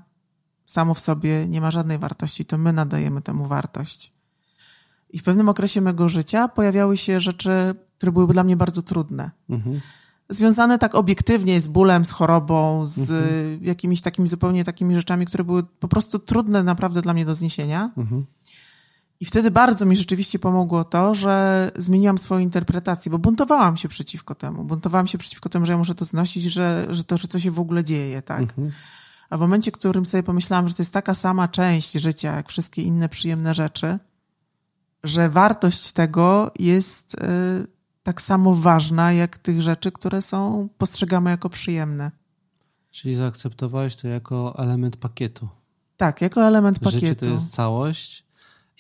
[0.67, 4.12] samo w sobie nie ma żadnej wartości, to my nadajemy temu wartość.
[5.13, 9.31] I w pewnym okresie mego życia pojawiały się rzeczy, które były dla mnie bardzo trudne.
[9.51, 9.81] Mhm.
[10.31, 13.65] Związane tak obiektywnie z bólem, z chorobą, z mhm.
[13.65, 17.91] jakimiś takimi zupełnie takimi rzeczami, które były po prostu trudne naprawdę dla mnie do zniesienia.
[17.97, 18.27] Mhm.
[19.21, 24.35] I wtedy bardzo mi rzeczywiście pomogło to, że zmieniłam swoją interpretację, bo buntowałam się przeciwko
[24.35, 24.65] temu.
[24.65, 27.51] Buntowałam się przeciwko temu, że ja muszę to znosić, że, że to, że co się
[27.51, 28.41] w ogóle dzieje, tak?
[28.41, 28.71] Mhm.
[29.31, 32.49] A w momencie, w którym sobie pomyślałam, że to jest taka sama część życia, jak
[32.49, 33.99] wszystkie inne przyjemne rzeczy,
[35.05, 37.19] że wartość tego jest y,
[38.03, 42.11] tak samo ważna, jak tych rzeczy, które są postrzegane jako przyjemne.
[42.91, 45.49] Czyli zaakceptowałeś to jako element pakietu.
[45.97, 47.07] Tak, jako element pakietu.
[47.07, 48.25] Życie to jest całość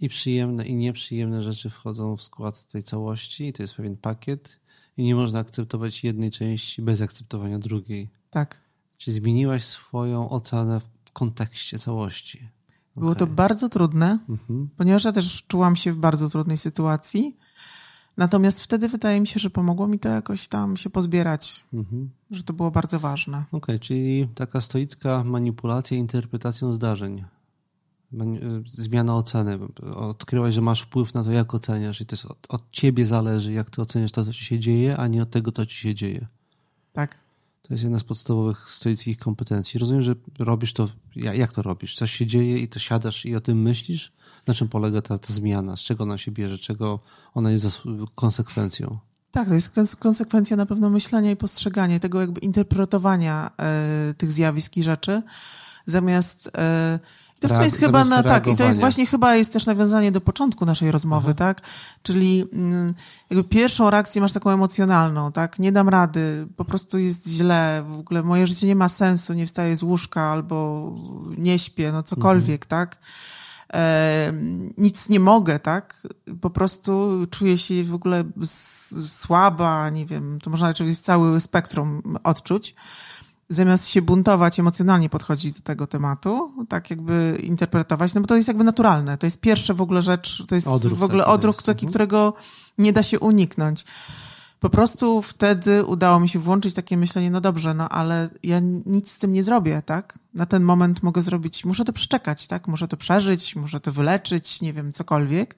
[0.00, 4.60] i przyjemne i nieprzyjemne rzeczy wchodzą w skład tej całości i to jest pewien pakiet
[4.96, 8.10] i nie można akceptować jednej części bez akceptowania drugiej.
[8.30, 8.60] Tak.
[8.98, 12.48] Czyli zmieniłaś swoją ocenę w kontekście całości.
[12.96, 13.18] Było okay.
[13.18, 14.68] to bardzo trudne, mhm.
[14.76, 17.36] ponieważ ja też czułam się w bardzo trudnej sytuacji.
[18.16, 22.10] Natomiast wtedy wydaje mi się, że pomogło mi to jakoś tam się pozbierać, mhm.
[22.30, 23.38] że to było bardzo ważne.
[23.38, 27.24] Okej, okay, czyli taka stoicka manipulacja interpretacją zdarzeń.
[28.66, 29.58] Zmiana oceny.
[29.96, 33.52] Odkryłaś, że masz wpływ na to, jak oceniasz, i to jest od, od ciebie zależy,
[33.52, 35.94] jak ty oceniasz to, co ci się dzieje, a nie od tego, co ci się
[35.94, 36.26] dzieje.
[36.92, 37.21] Tak.
[37.72, 39.80] To jest jedna z podstawowych stoickich kompetencji.
[39.80, 41.96] Rozumiem, że robisz to, jak to robisz?
[41.96, 44.12] Coś się dzieje i to siadasz i o tym myślisz?
[44.46, 45.76] Na czym polega ta, ta zmiana?
[45.76, 46.58] Z czego ona się bierze?
[46.58, 47.00] Czego
[47.34, 47.82] ona jest
[48.14, 48.98] konsekwencją?
[49.30, 54.76] Tak, to jest konsekwencja na pewno myślenia i postrzegania, tego jakby interpretowania e, tych zjawisk
[54.76, 55.22] i rzeczy,
[55.86, 56.98] zamiast e,
[57.48, 60.64] to jest chyba na tak, i to jest właśnie chyba jest też nawiązanie do początku
[60.64, 61.34] naszej rozmowy, Aha.
[61.34, 61.60] tak?
[62.02, 62.94] Czyli mm,
[63.30, 65.58] jakby pierwszą reakcję masz taką emocjonalną, tak?
[65.58, 69.46] Nie dam rady, po prostu jest źle, w ogóle moje życie nie ma sensu, nie
[69.46, 70.88] wstaję z łóżka albo
[71.38, 72.68] nie śpię, no cokolwiek, mhm.
[72.68, 72.98] tak?
[73.74, 74.32] E,
[74.78, 76.06] nic nie mogę, tak?
[76.40, 78.24] Po prostu czuję się w ogóle
[79.06, 82.74] słaba, nie wiem, to można oczywiście cały spektrum odczuć
[83.48, 88.48] zamiast się buntować, emocjonalnie podchodzić do tego tematu, tak jakby interpretować, no bo to jest
[88.48, 89.18] jakby naturalne.
[89.18, 91.90] To jest pierwsza w ogóle rzecz, to jest odruch w ogóle taki odruch, taki, mhm.
[91.90, 92.34] którego
[92.78, 93.84] nie da się uniknąć.
[94.60, 99.12] Po prostu wtedy udało mi się włączyć takie myślenie, no dobrze, no ale ja nic
[99.12, 100.18] z tym nie zrobię, tak?
[100.34, 102.68] Na ten moment mogę zrobić, muszę to przeczekać, tak?
[102.68, 105.56] Muszę to przeżyć, muszę to wyleczyć, nie wiem, cokolwiek.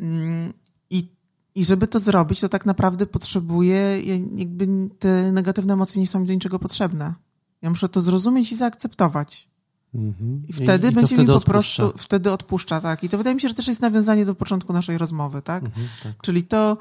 [0.00, 0.52] Mm,
[0.90, 1.08] I
[1.54, 4.02] I żeby to zrobić, to tak naprawdę potrzebuję,
[4.36, 7.14] jakby te negatywne emocje nie są mi do niczego potrzebne.
[7.62, 9.48] Ja muszę to zrozumieć i zaakceptować.
[9.94, 10.42] Mhm.
[10.48, 11.82] I wtedy I, i będzie wtedy mi po odpuszcza.
[11.82, 13.04] prostu, wtedy odpuszcza, tak.
[13.04, 15.64] I to wydaje mi się, że też jest nawiązanie do początku naszej rozmowy, tak?
[15.64, 16.12] Mhm, tak.
[16.22, 16.76] Czyli to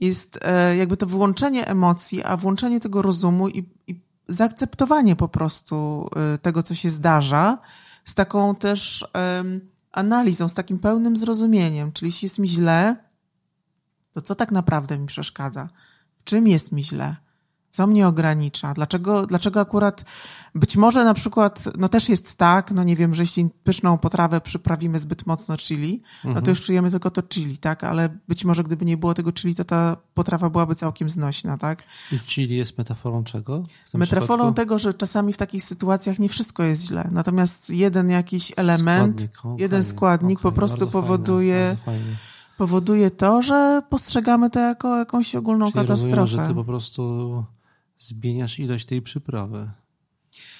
[0.00, 6.08] jest e, jakby to wyłączenie emocji, a włączenie tego rozumu i, i zaakceptowanie po prostu
[6.34, 7.58] e, tego, co się zdarza,
[8.04, 9.60] z taką też um,
[9.92, 11.92] analizą, z takim pełnym zrozumieniem.
[11.92, 12.96] Czyli jeśli jest mi źle,
[14.20, 15.68] to co tak naprawdę mi przeszkadza?
[16.20, 17.16] W czym jest mi źle?
[17.70, 18.74] Co mnie ogranicza?
[18.74, 20.04] Dlaczego, dlaczego akurat
[20.54, 24.40] być może na przykład, no też jest tak, no nie wiem, że jeśli pyszną potrawę
[24.40, 26.34] przyprawimy zbyt mocno chili, mhm.
[26.34, 27.84] no to już czujemy tylko to chili, tak?
[27.84, 31.82] Ale być może gdyby nie było tego chili, to ta potrawa byłaby całkiem znośna, tak?
[32.12, 33.64] I chili jest metaforą czego?
[33.94, 34.54] Metaforą przypadku?
[34.54, 37.08] tego, że czasami w takich sytuacjach nie wszystko jest źle.
[37.12, 41.76] Natomiast jeden jakiś element, składnik, okay, jeden składnik okay, po prostu powoduje...
[41.84, 42.02] Fajne,
[42.58, 46.16] powoduje to, że postrzegamy to jako jakąś ogólną Czyli katastrofę.
[46.16, 47.44] Rozumiem, że ty po prostu
[47.98, 49.70] zmieniasz ilość tej przyprawy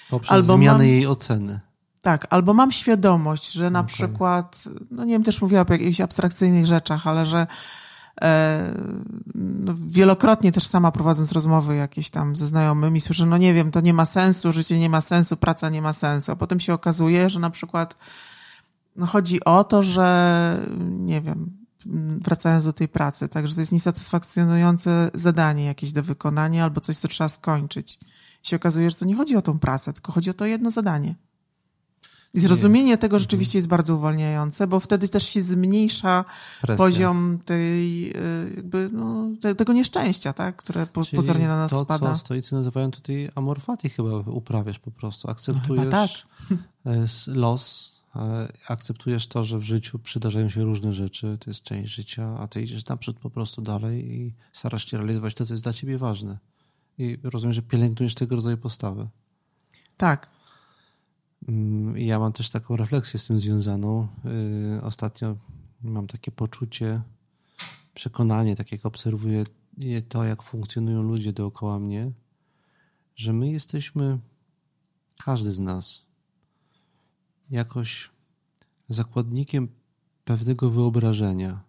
[0.09, 1.59] poprzez albo zmianę mam, jej oceny.
[2.01, 3.87] Tak, albo mam świadomość, że na okay.
[3.87, 7.47] przykład, no nie wiem, też mówiła o jakichś abstrakcyjnych rzeczach, ale że
[8.21, 8.73] e,
[9.35, 13.81] no wielokrotnie też sama prowadząc rozmowy jakieś tam ze znajomymi słyszę, no nie wiem, to
[13.81, 17.29] nie ma sensu, życie nie ma sensu, praca nie ma sensu, a potem się okazuje,
[17.29, 17.95] że na przykład
[18.95, 21.58] no chodzi o to, że nie wiem,
[22.21, 23.29] wracając do tej pracy.
[23.29, 27.99] Także to jest niesatysfakcjonujące zadanie jakieś do wykonania albo coś, co trzeba skończyć.
[28.43, 30.71] I się okazuje, że to nie chodzi o tą pracę, tylko chodzi o to jedno
[30.71, 31.15] zadanie.
[32.33, 32.97] I zrozumienie nie.
[32.97, 33.21] tego mhm.
[33.21, 36.25] rzeczywiście jest bardzo uwalniające, bo wtedy też się zmniejsza
[36.61, 36.85] Presja.
[36.85, 40.55] poziom tej, y, jakby, no, tego nieszczęścia, tak?
[40.55, 42.09] które Czyli pozornie na nas to, spada.
[42.09, 45.29] To, co stoicy nazywają tutaj amorfatii chyba uprawiasz po prostu.
[45.29, 46.09] Akceptujesz no, tak.
[46.85, 47.07] E,
[48.15, 52.47] los, akceptujesz to, że w życiu przydarzają się różne rzeczy, to jest część życia, a
[52.47, 55.97] ty idziesz naprzód po prostu dalej i starasz się realizować to, co jest dla ciebie
[55.97, 56.37] ważne.
[56.97, 59.07] I rozumiem, że pielęgnujesz tego rodzaju postawy.
[59.97, 60.29] Tak.
[61.47, 64.07] Mm, ja mam też taką refleksję z tym związaną.
[64.77, 65.35] Y, ostatnio
[65.81, 67.01] mam takie poczucie,
[67.93, 69.45] przekonanie, tak jak obserwuję
[70.09, 72.11] to, jak funkcjonują ludzie dookoła mnie,
[73.15, 74.19] że my jesteśmy,
[75.17, 76.05] każdy z nas,
[77.49, 78.09] jakoś
[78.89, 79.67] zakładnikiem
[80.25, 81.63] pewnego wyobrażenia.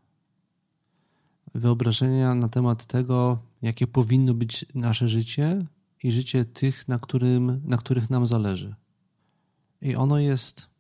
[1.55, 5.67] Wyobrażenia na temat tego, jakie powinno być nasze życie
[6.03, 8.75] i życie tych, na, którym, na których nam zależy.
[9.83, 10.71] I ono jest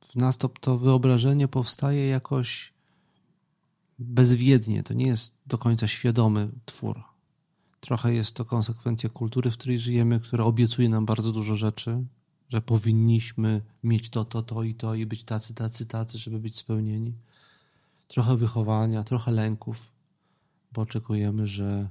[0.00, 2.72] w nas, to, to wyobrażenie powstaje jakoś
[3.98, 4.82] bezwiednie.
[4.82, 7.02] To nie jest do końca świadomy twór.
[7.80, 12.04] Trochę jest to konsekwencja kultury, w której żyjemy, która obiecuje nam bardzo dużo rzeczy,
[12.50, 16.58] że powinniśmy mieć to, to, to i to i być tacy, tacy, tacy, żeby być
[16.58, 17.14] spełnieni.
[18.08, 19.92] Trochę wychowania, trochę lęków,
[20.72, 21.88] bo oczekujemy, że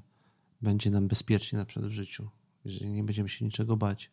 [0.62, 2.30] będzie nam bezpiecznie na przykład w życiu,
[2.66, 4.12] jeżeli nie będziemy się niczego bać.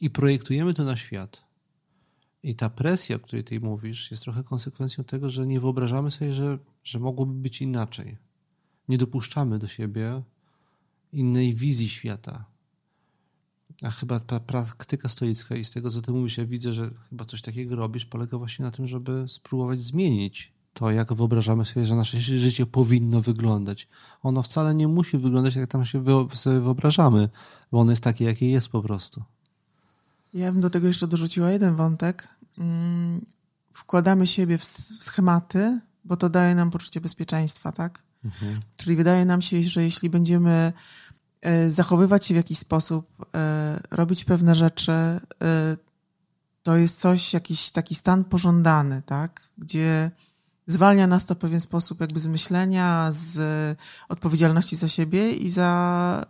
[0.00, 1.44] I projektujemy to na świat.
[2.42, 6.32] I ta presja, o której ty mówisz, jest trochę konsekwencją tego, że nie wyobrażamy sobie,
[6.32, 8.16] że, że mogłoby być inaczej.
[8.88, 10.22] Nie dopuszczamy do siebie
[11.12, 12.44] innej wizji świata,
[13.82, 17.24] a chyba ta praktyka stoicka i z tego, co ty mówisz, ja widzę, że chyba
[17.24, 21.94] coś takiego robisz, polega właśnie na tym, żeby spróbować zmienić to, jak wyobrażamy sobie, że
[21.94, 23.88] nasze życie powinno wyglądać.
[24.22, 27.28] Ono wcale nie musi wyglądać, jak tam się sobie wyobrażamy,
[27.72, 29.22] bo ono jest takie, jakie jest po prostu.
[30.34, 32.28] Ja bym do tego jeszcze dorzuciła jeden wątek.
[32.58, 33.26] Mm,
[33.72, 38.02] wkładamy siebie w schematy, bo to daje nam poczucie bezpieczeństwa, tak?
[38.24, 38.60] Mhm.
[38.76, 40.72] Czyli wydaje nam się, że jeśli będziemy
[41.68, 45.20] zachowywać się w jakiś sposób, e, robić pewne rzeczy, e,
[46.62, 49.48] to jest coś, jakiś taki stan pożądany, tak?
[49.58, 50.10] Gdzie
[50.66, 53.38] zwalnia nas to w pewien sposób jakby z myślenia, z
[54.08, 56.26] odpowiedzialności za siebie i za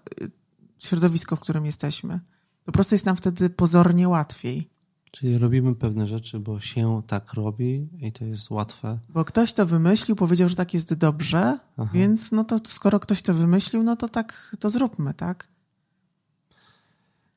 [0.79, 2.21] środowisko, w którym jesteśmy.
[2.65, 4.74] Po prostu jest nam wtedy pozornie łatwiej.
[5.15, 8.99] Czyli robimy pewne rzeczy, bo się tak robi i to jest łatwe.
[9.09, 11.91] Bo ktoś to wymyślił, powiedział, że tak jest dobrze, Aha.
[11.95, 15.49] więc no to skoro ktoś to wymyślił, no to tak to zróbmy, tak?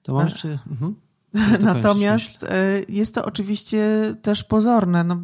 [0.04, 0.60] To masz czy...
[0.72, 0.96] Mhm.
[1.74, 5.04] Natomiast e, jest to oczywiście też pozorne.
[5.04, 5.22] No,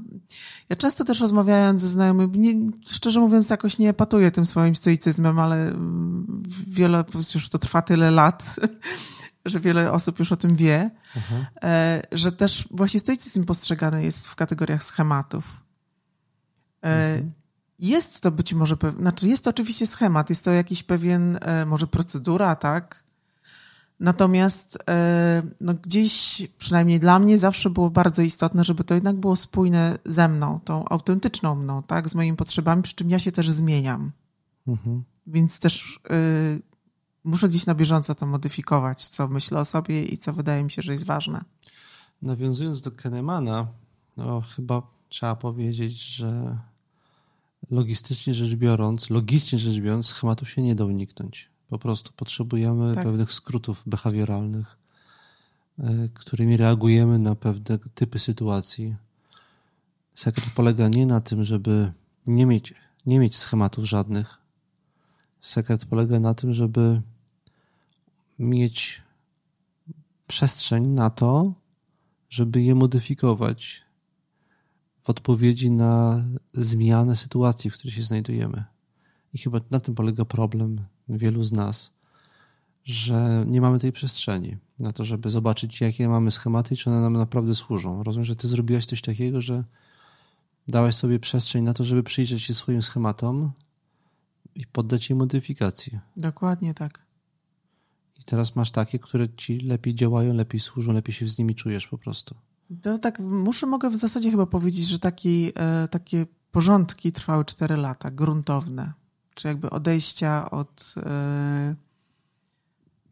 [0.70, 5.40] ja często też rozmawiając ze znajomymi, nie, szczerze mówiąc, jakoś nie patuję tym swoim stoicyzmem,
[5.40, 7.04] ale mm, wiele,
[7.36, 8.56] już to trwa tyle lat,
[9.46, 11.46] że wiele osób już o tym wie, mhm.
[12.12, 15.64] że też właśnie stoicyzm postrzegany jest w kategoriach schematów.
[16.84, 17.32] E, mhm.
[17.80, 21.88] Jest to być może, znaczy jest to oczywiście schemat, jest to jakiś pewien, e, może
[21.88, 23.04] procedura, tak?
[24.00, 24.78] Natomiast
[25.62, 30.30] no gdzieś, przynajmniej dla mnie, zawsze było bardzo istotne, żeby to jednak było spójne ze
[30.30, 32.10] mną, tą autentyczną mną, tak?
[32.10, 34.12] Z moimi potrzebami, przy czym ja się też zmieniam.
[34.68, 35.04] Mhm.
[35.28, 36.73] Więc też y,
[37.24, 40.82] muszę gdzieś na bieżąco to modyfikować, co myślę o sobie i co wydaje mi się,
[40.82, 41.42] że jest ważne.
[42.22, 43.68] Nawiązując do Kahnemana,
[44.18, 46.58] no, chyba trzeba powiedzieć, że
[47.72, 51.50] logistycznie rzecz biorąc, logicznie rzecz biorąc, schematów się nie da uniknąć.
[51.70, 53.04] Po prostu potrzebujemy tak.
[53.04, 54.78] pewnych skrótów behawioralnych,
[55.80, 58.96] e, którymi reagujemy na pewne typy sytuacji.
[60.14, 61.92] Sekret polega nie na tym, żeby
[62.28, 62.74] nie mieć,
[63.06, 64.38] nie mieć schematów żadnych.
[65.42, 67.02] Sekret polega na tym, żeby
[68.40, 69.02] mieć
[70.28, 71.54] przestrzeń na to,
[72.30, 73.84] żeby je modyfikować
[75.02, 78.64] w odpowiedzi na zmianę sytuacji, w której się znajdujemy.
[79.34, 81.94] I chyba na tym polega problem wielu z nas,
[82.84, 87.02] że nie mamy tej przestrzeni na to, żeby zobaczyć, jakie mamy schematy i czy one
[87.02, 88.04] nam naprawdę służą.
[88.04, 89.64] Rozumiem, że ty zrobiłaś coś takiego, że
[90.68, 93.52] dałeś sobie przestrzeń na to, żeby przyjrzeć się swoim schematom
[94.56, 96.00] i poddać je modyfikacji.
[96.18, 97.13] Dokładnie tak.
[98.20, 101.88] I teraz masz takie, które ci lepiej działają, lepiej służą, lepiej się z nimi czujesz
[101.88, 102.36] po prostu.
[102.82, 107.78] To tak, muszę, mogę w zasadzie chyba powiedzieć, że taki, e, takie porządki trwały 4
[107.78, 108.94] lata, gruntowne.
[109.34, 111.76] Czy jakby odejścia od e,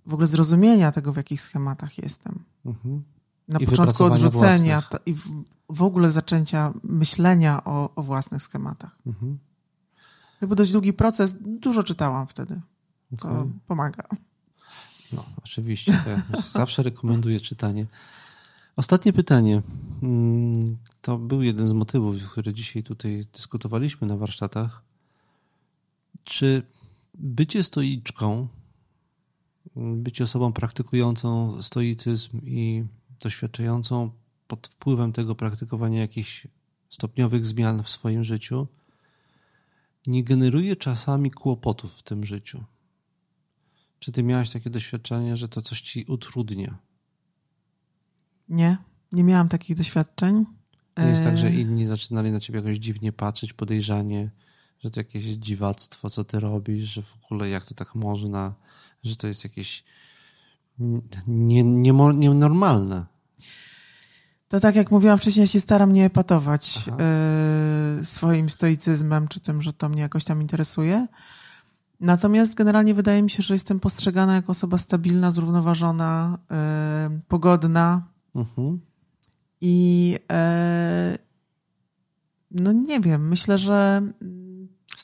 [0.06, 2.44] w ogóle zrozumienia tego, w jakich schematach jestem.
[2.66, 3.04] Mhm.
[3.48, 8.98] Na I początku odrzucenia ta, i w, w, ogóle zaczęcia myślenia o, o własnych schematach.
[9.06, 9.40] Mhm.
[10.40, 11.36] To był dość długi proces.
[11.42, 12.62] Dużo czytałam wtedy.
[13.18, 13.52] To okay.
[13.68, 14.04] pomaga.
[15.14, 16.04] No, oczywiście.
[16.52, 17.86] Zawsze rekomenduję czytanie.
[18.76, 19.62] Ostatnie pytanie.
[20.04, 24.84] Mm, to był jeden z motywów, który dzisiaj tutaj dyskutowaliśmy na warsztatach.
[26.24, 26.64] Czy
[27.14, 28.48] bycie stoiczką,
[29.76, 32.86] bycie osobą praktykującą stoicyzm i
[33.20, 34.12] doświadczającą
[34.48, 36.48] pod wpływem tego praktykowania jakichś
[36.90, 38.68] stopniowych zmian w swoim życiu,
[40.08, 42.64] nie generuje czasami kłopotów w tym życiu?
[44.02, 46.78] Czy ty miałaś takie doświadczenie, że to coś ci utrudnia?
[48.50, 48.78] Nie,
[49.12, 50.46] nie miałam takich doświadczeń.
[50.98, 54.32] Nie jest tak, że e, inni zaczynali na ciebie jakoś dziwnie patrzeć, podejrzanie,
[54.80, 58.54] że to jakieś dziwactwo, co ty robisz, że w ogóle jak to tak można,
[59.04, 59.84] że to jest jakieś
[61.28, 62.18] nienormalne.
[62.18, 63.06] Nie, nie
[64.52, 66.84] to tak jak mówiłam wcześniej, ja się staram nie epatować
[68.02, 71.08] y, swoim stoicyzmem, czy tym, że to mnie jakoś tam interesuje.
[72.02, 76.38] Natomiast generalnie wydaje mi się, że jestem postrzegana jako osoba stabilna, zrównoważona,
[77.18, 78.80] y, pogodna, Mhm.
[79.62, 81.18] I e,
[82.52, 84.02] no nie wiem, myślę, że,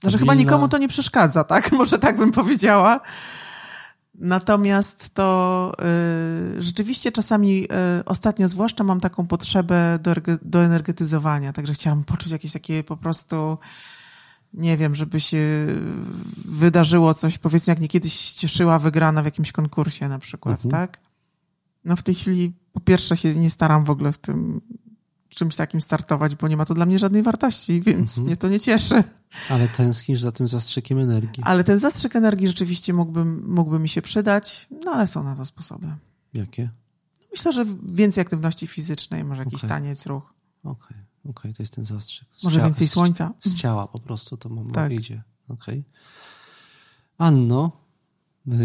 [0.04, 1.72] że chyba nikomu to nie przeszkadza, tak?
[1.82, 3.00] Może tak bym powiedziała.
[4.16, 5.72] Natomiast to
[6.58, 7.64] y, rzeczywiście czasami
[8.00, 12.98] y, ostatnio zwłaszcza mam taką potrzebę do, do energetyzowania, także chciałam poczuć jakieś takie po
[12.98, 13.58] prostu
[14.54, 15.68] nie wiem, żeby się
[16.46, 20.72] wydarzyło coś, powiedzmy jak nie kiedyś cieszyła wygrana w jakimś konkursie na przykład, mhm.
[20.72, 21.00] tak?
[21.86, 24.62] No w tej chwili po pierwsze się nie staram w ogóle w tym
[25.30, 28.26] czymś takim startować, bo nie ma to dla mnie żadnej wartości, więc mhm.
[28.26, 29.04] mnie to nie cieszy.
[29.50, 31.44] Ale tęsknisz za tym zastrzykiem energii.
[31.44, 35.46] Ale ten zastrzyk energii rzeczywiście mógłby, mógłby mi się przydać, no ale są na to
[35.46, 35.88] sposoby.
[36.34, 36.70] Jakie?
[37.32, 39.70] Myślę, że więcej aktywności fizycznej, może jakiś okay.
[39.70, 40.34] taniec, ruch.
[40.64, 41.04] Okej, okay.
[41.30, 41.54] Okej, okay.
[41.54, 42.28] to jest ten zastrzyk.
[42.38, 43.34] Z może więcej słońca.
[43.40, 44.92] Z, z, ciała po prostu to tak.
[44.92, 45.24] idzie.
[45.50, 45.84] Okej.
[47.18, 47.72] Anno,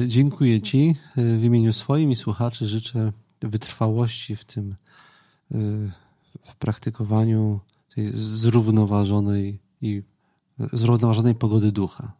[0.06, 0.96] dziękuję Ci.
[1.16, 4.76] W imieniu swoim i słuchaczy życzę wytrwałości w tym,
[5.52, 5.90] y,
[6.44, 7.60] w praktykowaniu
[7.94, 10.02] tej zrównoważonej i
[10.72, 12.12] zrównoważonej pogody ducha.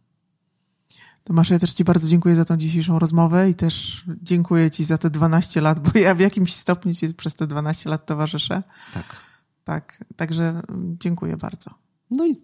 [1.24, 4.98] Tomasz, ja też Ci bardzo dziękuję za tą dzisiejszą rozmowę i też dziękuję Ci za
[4.98, 8.62] te 12 lat, bo ja w jakimś stopniu Ci przez te 12 lat towarzyszę.
[8.94, 9.16] Tak.
[9.64, 10.62] Tak, także
[11.00, 11.70] dziękuję bardzo.
[12.10, 12.36] No i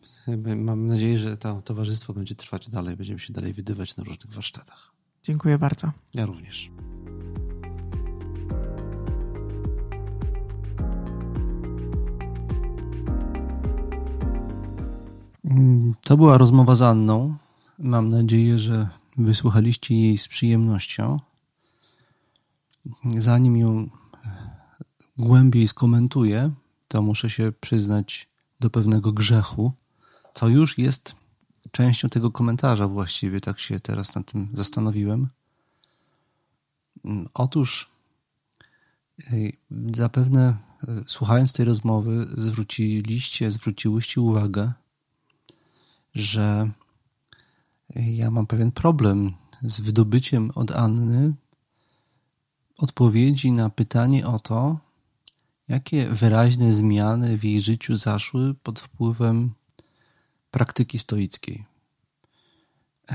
[0.57, 4.93] mam nadzieję, że to towarzystwo będzie trwać dalej, będziemy się dalej widywać na różnych warsztatach.
[5.23, 5.93] Dziękuję bardzo.
[6.15, 6.71] Ja również.
[15.45, 17.37] Mm, to była rozmowa z Anną.
[17.79, 21.21] Mam nadzieję, że wysłuchaliście jej z przyjemnością.
[23.17, 23.89] Zanim ją
[25.19, 26.51] głębiej skomentuję,
[26.89, 28.29] to muszę się przyznać
[28.61, 29.73] do pewnego grzechu,
[30.35, 31.15] co już jest
[31.71, 35.29] częścią tego komentarza właściwie, tak się teraz nad tym zastanowiłem.
[37.35, 37.91] Otóż
[39.97, 40.57] zapewne
[40.89, 44.73] e, słuchając tej rozmowy zwróciliście, zwróciłyście uwagę,
[46.15, 46.71] że
[47.95, 51.35] ja mam pewien problem z wydobyciem od Anny
[52.79, 54.79] odpowiedzi na pytanie o to,
[55.69, 59.55] jakie wyraźne zmiany w jej życiu zaszły pod wpływem
[60.51, 61.65] praktyki stoickiej.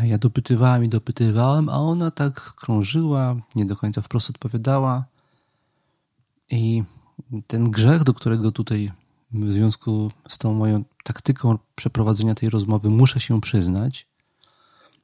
[0.04, 5.06] Ja dopytywałem i dopytywałem, a ona tak krążyła, nie do końca wprost odpowiadała.
[6.52, 6.84] I
[7.48, 8.92] ten grzech, do którego tutaj
[9.32, 14.08] w związku z tą moją taktyką przeprowadzenia tej rozmowy muszę się przyznać,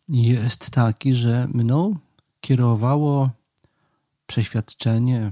[0.09, 1.95] jest taki, że mną
[2.41, 3.29] kierowało
[4.27, 5.31] przeświadczenie,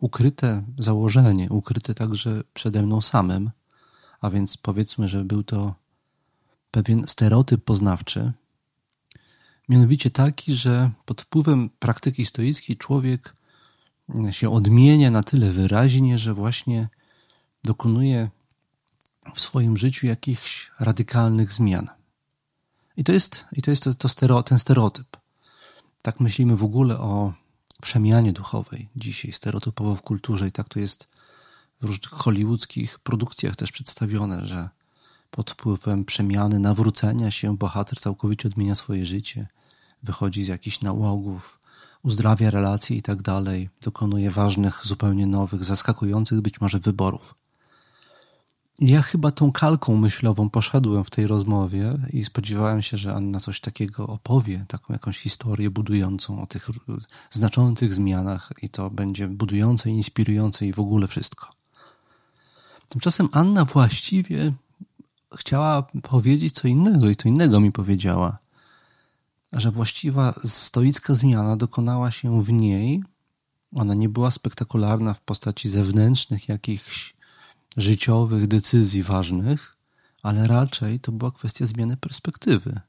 [0.00, 3.50] ukryte założenie, ukryte także przede mną samym,
[4.20, 5.74] a więc powiedzmy, że był to
[6.70, 8.32] pewien stereotyp poznawczy,
[9.68, 13.34] mianowicie taki, że pod wpływem praktyki stoickiej człowiek
[14.30, 16.88] się odmienia na tyle wyraźnie, że właśnie
[17.64, 18.30] dokonuje
[19.34, 21.88] w swoim życiu jakichś radykalnych zmian.
[22.96, 25.16] I to jest, i to jest to, to stereo, ten stereotyp.
[26.02, 27.32] Tak myślimy w ogóle o
[27.80, 31.08] przemianie duchowej dzisiaj, stereotypowo w kulturze, i tak to jest
[31.80, 34.68] w różnych hollywoodzkich produkcjach też przedstawione, że
[35.30, 39.48] pod wpływem przemiany, nawrócenia się bohater całkowicie odmienia swoje życie,
[40.02, 41.58] wychodzi z jakichś nałogów,
[42.02, 47.34] uzdrawia relacje i tak dalej, dokonuje ważnych, zupełnie nowych, zaskakujących być może wyborów.
[48.80, 53.60] Ja chyba tą kalką myślową poszedłem w tej rozmowie i spodziewałem się, że Anna coś
[53.60, 56.68] takiego opowie, taką jakąś historię budującą o tych
[57.30, 61.50] znaczących zmianach i to będzie budujące, inspirujące i w ogóle wszystko.
[62.88, 64.52] Tymczasem Anna właściwie
[65.38, 68.38] chciała powiedzieć co innego i co innego mi powiedziała.
[69.52, 73.02] Że właściwa stoicka zmiana dokonała się w niej.
[73.74, 77.14] Ona nie była spektakularna w postaci zewnętrznych jakichś
[77.76, 79.76] życiowych decyzji ważnych,
[80.22, 82.80] ale raczej to była kwestia zmiany perspektywy.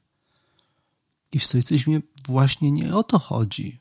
[1.32, 3.80] I w stoicyzmie właśnie nie o to chodzi,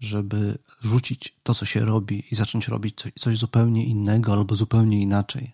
[0.00, 5.52] żeby rzucić to, co się robi i zacząć robić coś zupełnie innego albo zupełnie inaczej.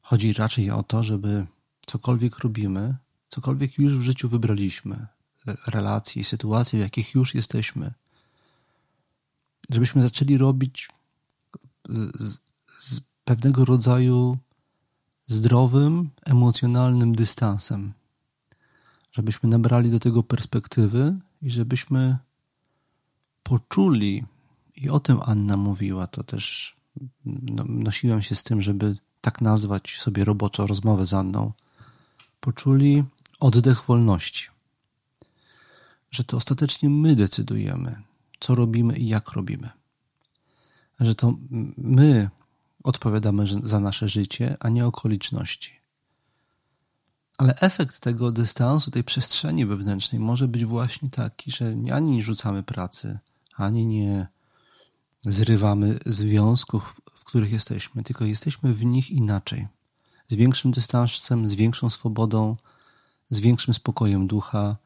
[0.00, 1.46] Chodzi raczej o to, żeby
[1.86, 2.96] cokolwiek robimy,
[3.28, 5.06] cokolwiek już w życiu wybraliśmy,
[5.66, 7.92] relacje, sytuacje, w jakich już jesteśmy,
[9.70, 10.88] żebyśmy zaczęli robić
[12.14, 12.40] z,
[12.80, 14.38] z pewnego rodzaju
[15.26, 17.92] zdrowym, emocjonalnym dystansem.
[19.12, 22.16] Żebyśmy nabrali do tego perspektywy i żebyśmy
[23.42, 24.24] poczuli,
[24.76, 26.76] i o tym Anna mówiła, to też
[27.24, 31.52] no, nosiłem się z tym, żeby tak nazwać sobie roboczo rozmowę z Anną,
[32.40, 33.04] poczuli
[33.40, 34.48] oddech wolności.
[36.10, 38.02] Że to ostatecznie my decydujemy,
[38.40, 39.70] co robimy i jak robimy.
[41.00, 41.34] Że to
[41.76, 42.30] my
[42.86, 45.72] odpowiadamy za nasze życie, a nie okoliczności.
[47.38, 52.62] Ale efekt tego dystansu, tej przestrzeni wewnętrznej może być właśnie taki, że ani nie rzucamy
[52.62, 53.18] pracy,
[53.56, 54.26] ani nie
[55.24, 59.68] zrywamy związków, w których jesteśmy, tylko jesteśmy w nich inaczej.
[60.28, 62.56] Z większym dystansem, z większą swobodą,
[63.30, 64.76] z większym spokojem ducha,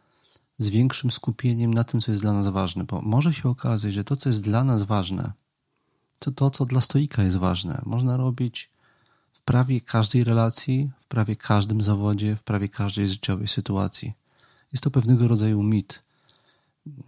[0.59, 2.85] z większym skupieniem na tym, co jest dla nas ważne.
[2.85, 5.33] Bo może się okazać, że to, co jest dla nas ważne,
[6.21, 7.83] to to, co dla stoika jest ważne.
[7.87, 8.71] Można robić
[9.33, 14.13] w prawie każdej relacji, w prawie każdym zawodzie, w prawie każdej życiowej sytuacji.
[14.73, 16.03] Jest to pewnego rodzaju mit,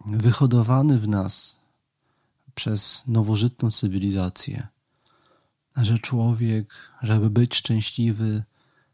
[0.07, 1.57] wyhodowany w nas
[2.55, 4.67] przez nowożytną cywilizację,
[5.77, 8.43] że człowiek, żeby być szczęśliwy,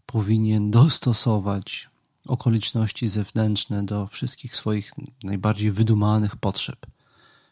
[0.06, 1.90] powinien dostosować
[2.26, 4.92] okoliczności zewnętrzne do wszystkich swoich
[5.22, 6.86] najbardziej wydumanych potrzeb,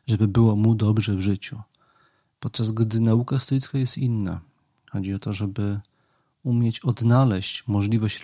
[0.07, 1.63] żeby było mu dobrze w życiu.
[2.41, 4.41] Podczas gdy nauka stoicka jest inna.
[4.91, 5.81] Chodzi o to, żeby
[6.45, 8.23] umieć odnaleźć możliwość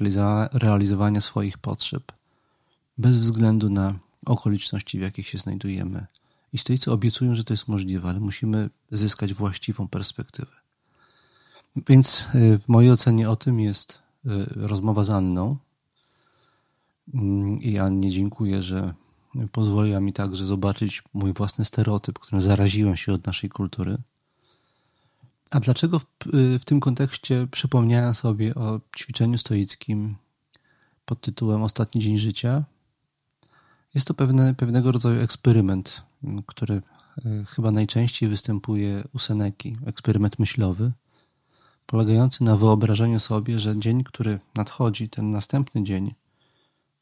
[0.53, 2.13] realizowania swoich potrzeb
[2.99, 6.07] bez względu na okoliczności, w jakich się znajdujemy.
[6.53, 10.53] I stoicy obiecują, że to jest możliwe, ale musimy zyskać właściwą perspektywę.
[11.89, 15.57] Więc y, w mojej ocenie o tym jest y, rozmowa z Anną.
[17.15, 18.95] Mm, I Annie dziękuję, że
[19.53, 23.99] pozwoliła mi także zobaczyć mój własny stereotyp, którym zaraziłem się od naszej kultury.
[25.51, 26.05] A dlaczego w,
[26.61, 30.17] w tym kontekście przypomniałem sobie o ćwiczeniu stoickim
[31.05, 32.65] pod tytułem Ostatni dzień życia?
[33.95, 36.03] Jest to pewne, pewnego rodzaju eksperyment,
[36.47, 40.93] który e, chyba najczęściej występuje u Seneki, eksperyment myślowy,
[41.87, 46.15] polegający na wyobrażeniu sobie, że dzień, który nadchodzi, ten następny dzień,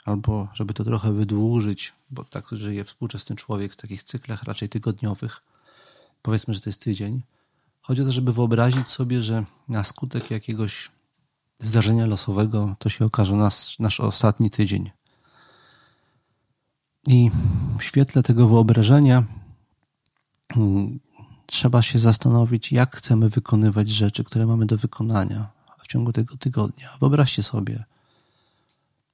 [0.05, 5.43] albo żeby to trochę wydłużyć, bo tak żyje współczesny człowiek w takich cyklach raczej tygodniowych,
[6.23, 7.23] powiedzmy, że to jest tydzień.
[7.81, 10.91] Chodzi o to, żeby wyobrazić sobie, że na skutek jakiegoś
[11.59, 14.91] zdarzenia losowego to się okaże nas, nasz ostatni tydzień.
[17.07, 17.31] I
[17.79, 19.25] w świetle tego wyobrażenia
[20.57, 21.01] mm,
[21.47, 26.97] trzeba się zastanowić, jak chcemy wykonywać rzeczy, które mamy do wykonania w ciągu tego tygodnia.
[27.01, 27.85] Wyobraźcie sobie,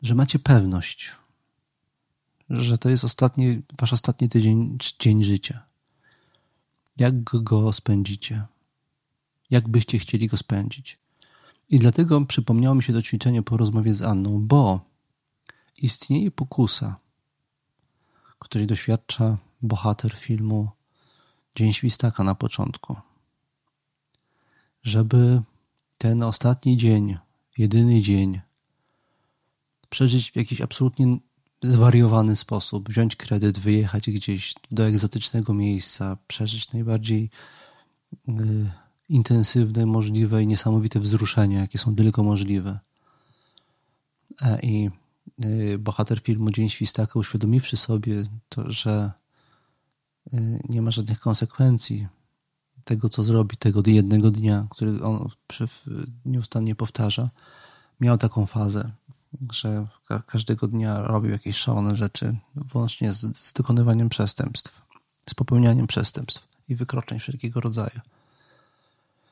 [0.02, 1.12] że macie pewność,
[2.50, 5.62] że to jest ostatni, wasz ostatni tydzień, dzień życia.
[6.96, 8.46] Jak go spędzicie?
[9.50, 10.98] Jak byście chcieli go spędzić?
[11.68, 14.80] I dlatego przypomniało mi się to ćwiczenie po rozmowie z Anną, bo
[15.78, 16.96] istnieje pokusa,
[18.38, 20.70] której doświadcza bohater filmu
[21.56, 22.96] Dzień Świstaka na początku,
[24.82, 25.42] żeby
[25.98, 27.18] ten ostatni dzień,
[27.58, 28.40] jedyny dzień,
[29.96, 31.18] przeżyć w jakiś absolutnie
[31.62, 37.30] zwariowany sposób, wziąć kredyt, wyjechać gdzieś do egzotycznego miejsca, przeżyć najbardziej
[38.28, 38.32] y,
[39.08, 42.78] intensywne, możliwe i niesamowite wzruszenia, jakie są tylko możliwe.
[44.42, 44.90] E, I
[45.44, 49.12] y, bohater filmu Dzień Świstaka, uświadomiwszy sobie to, że
[50.34, 52.06] y, nie ma żadnych konsekwencji
[52.84, 55.28] tego, co zrobi tego jednego dnia, który on
[56.24, 57.30] nieustannie powtarza,
[58.00, 58.90] miał taką fazę,
[59.52, 59.86] że
[60.26, 64.82] każdego dnia robił jakieś szalone rzeczy, włącznie z, z dokonywaniem przestępstw,
[65.30, 68.00] z popełnianiem przestępstw i wykroczeń wszelkiego rodzaju.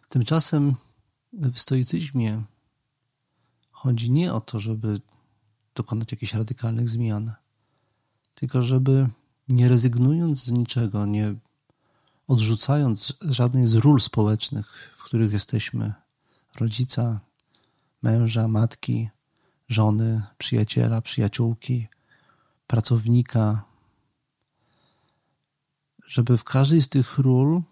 [0.09, 0.75] Tymczasem
[1.33, 2.43] w stoicyzmie
[3.71, 5.01] chodzi nie o to, żeby
[5.75, 7.33] dokonać jakichś radykalnych zmian,
[8.35, 9.09] tylko żeby
[9.49, 11.35] nie rezygnując z niczego, nie
[12.29, 15.93] odrzucając żadnej z ról społecznych, w których jesteśmy,
[16.61, 17.21] rodzica,
[18.03, 19.11] męża, matki,
[19.69, 21.89] żony, przyjaciela, przyjaciółki,
[22.67, 23.65] pracownika,
[26.07, 27.62] żeby w każdej z tych ról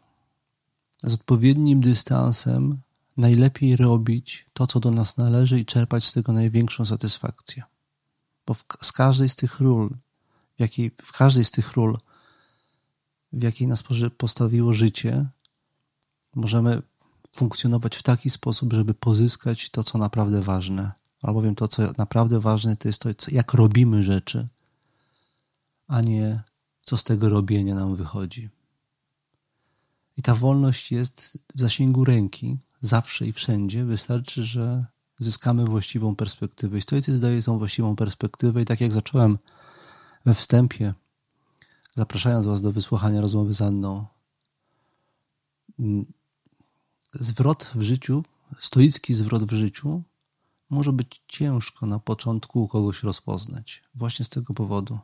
[1.03, 2.81] z odpowiednim dystansem
[3.17, 7.63] najlepiej robić to, co do nas należy i czerpać z tego największą satysfakcję.
[8.47, 9.91] Bo w, z każdej z tych ról,
[10.57, 11.99] w, jakiej, w każdej z tych ról,
[13.33, 13.85] w jakiej nas
[14.17, 15.27] postawiło życie,
[16.35, 16.83] możemy
[17.37, 20.93] funkcjonować w taki sposób, żeby pozyskać to, co naprawdę ważne.
[21.23, 24.49] Albowiem to, co naprawdę ważne, to jest to, jak robimy rzeczy,
[25.89, 26.43] a nie
[26.83, 28.51] co z tego robienia nam wychodzi.
[30.17, 33.85] I ta wolność jest w zasięgu ręki, zawsze i wszędzie.
[33.85, 34.87] Wystarczy, że
[35.19, 36.79] zyskamy właściwą perspektywę.
[36.79, 38.63] I stoicy zdaje tą właściwą perspektywę.
[38.63, 39.39] I tak jak zacząłem
[40.25, 40.95] we wstępie,
[41.97, 44.07] zapraszając Was do wysłuchania rozmowy z Anną,
[45.79, 46.13] mm,
[47.15, 48.25] zwrot w życiu,
[48.59, 50.03] stoicki zwrot w życiu,
[50.73, 53.83] może być ciężko na początku kogoś rozpoznać.
[53.95, 54.99] Właśnie z tego powodu.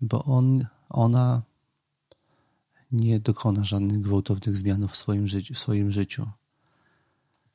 [0.00, 1.42] Bo on, ona
[2.92, 6.30] nie dokona żadnych gwałtownych zmian w swoim, życiu, w swoim życiu.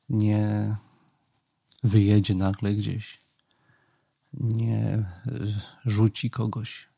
[0.08, 0.76] Nie
[1.82, 3.20] wyjedzie nagle gdzieś.
[4.32, 5.10] Nie
[5.84, 6.88] rzuci kogoś.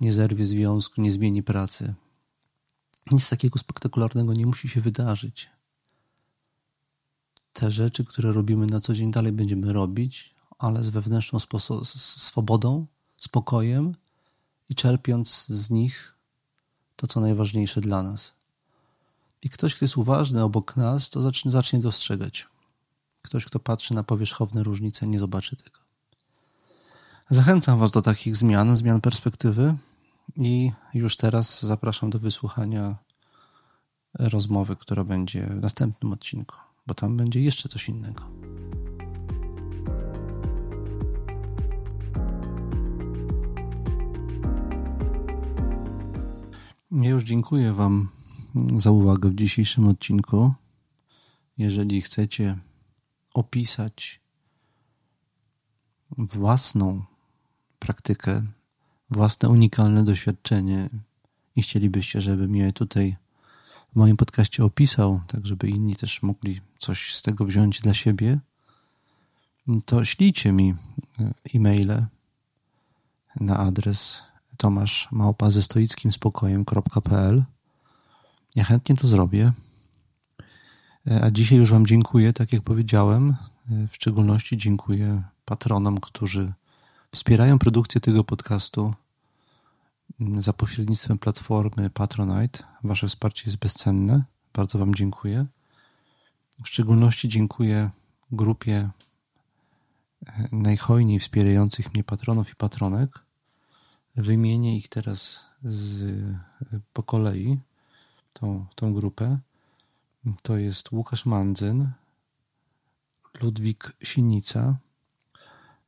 [0.00, 1.94] Nie zerwie związku, nie zmieni pracy.
[3.10, 5.55] Nic takiego spektakularnego nie musi się wydarzyć.
[7.56, 11.38] Te rzeczy, które robimy na co dzień, dalej będziemy robić, ale z wewnętrzną
[11.94, 12.86] swobodą,
[13.16, 13.94] spokojem
[14.70, 16.14] i czerpiąc z nich
[16.96, 18.34] to, co najważniejsze dla nas.
[19.42, 22.48] I ktoś, kto jest uważny obok nas, to zacznie, zacznie dostrzegać.
[23.22, 25.78] Ktoś, kto patrzy na powierzchowne różnice, nie zobaczy tego.
[27.30, 29.76] Zachęcam Was do takich zmian, zmian perspektywy
[30.36, 32.96] i już teraz zapraszam do wysłuchania
[34.14, 36.56] rozmowy, która będzie w następnym odcinku,
[36.86, 38.24] bo tam będzie jeszcze coś innego.
[46.90, 48.08] Ja już dziękuję Wam
[48.76, 50.52] za uwagę w dzisiejszym odcinku.
[51.58, 52.58] Jeżeli chcecie
[53.34, 54.20] opisać
[56.18, 57.02] własną
[57.78, 58.42] praktykę,
[59.10, 60.90] własne unikalne doświadczenie
[61.56, 63.16] i chcielibyście, żebym je tutaj
[63.96, 68.38] w moim podcaście opisał, tak żeby inni też mogli coś z tego wziąć dla siebie,
[69.84, 70.74] to ślijcie mi
[71.54, 72.06] e-maile
[73.40, 74.22] na adres
[74.56, 77.44] Tomasz Małpa ze stoickim spokojem.pl.
[78.54, 79.52] Ja chętnie to zrobię.
[81.10, 83.36] E, a dzisiaj już Wam dziękuję, tak jak powiedziałem.
[83.70, 86.52] E, w szczególności dziękuję patronom, którzy
[87.12, 88.94] wspierają produkcję tego podcastu
[90.38, 92.64] za pośrednictwem platformy Patronite.
[92.84, 94.24] Wasze wsparcie jest bezcenne.
[94.54, 95.46] Bardzo Wam dziękuję.
[96.64, 97.90] W szczególności dziękuję
[98.32, 98.90] grupie
[100.26, 103.18] e, najhojniej wspierających mnie patronów i patronek.
[104.16, 106.04] Wymienię ich teraz z,
[106.92, 107.58] po kolei,
[108.32, 109.38] tą, tą grupę.
[110.42, 111.90] To jest Łukasz Mandzyn,
[113.40, 114.76] Ludwik Sinica,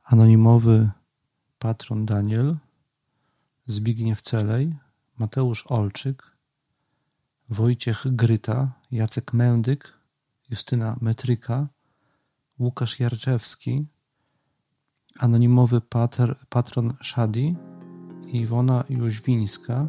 [0.03, 0.89] anonimowy
[1.59, 2.57] patron Daniel,
[3.69, 4.75] Zbigniew Celej,
[5.17, 6.23] Mateusz Olczyk,
[7.49, 9.93] Wojciech Gryta, Jacek Mędyk,
[10.49, 11.67] Justyna Metryka,
[12.59, 13.85] Łukasz Jarczewski,
[15.19, 17.55] anonimowy patr, patron Shadi,
[18.27, 19.87] Iwona Jóźwińska,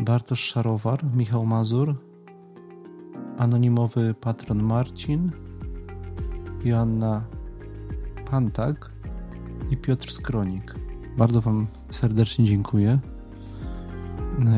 [0.00, 1.96] Bartosz Szarowar, Michał Mazur,
[3.38, 5.32] anonimowy patron Marcin,
[6.64, 7.26] Joanna
[8.30, 8.90] Pantak
[9.70, 10.83] i Piotr Skronik.
[11.16, 12.98] Bardzo Wam serdecznie dziękuję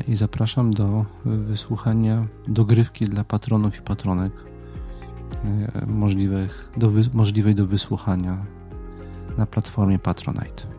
[0.08, 4.32] i zapraszam do wysłuchania dogrywki dla patronów i patronek
[5.44, 8.46] e, możliwych, do, możliwej do wysłuchania
[9.38, 10.75] na platformie Patronite.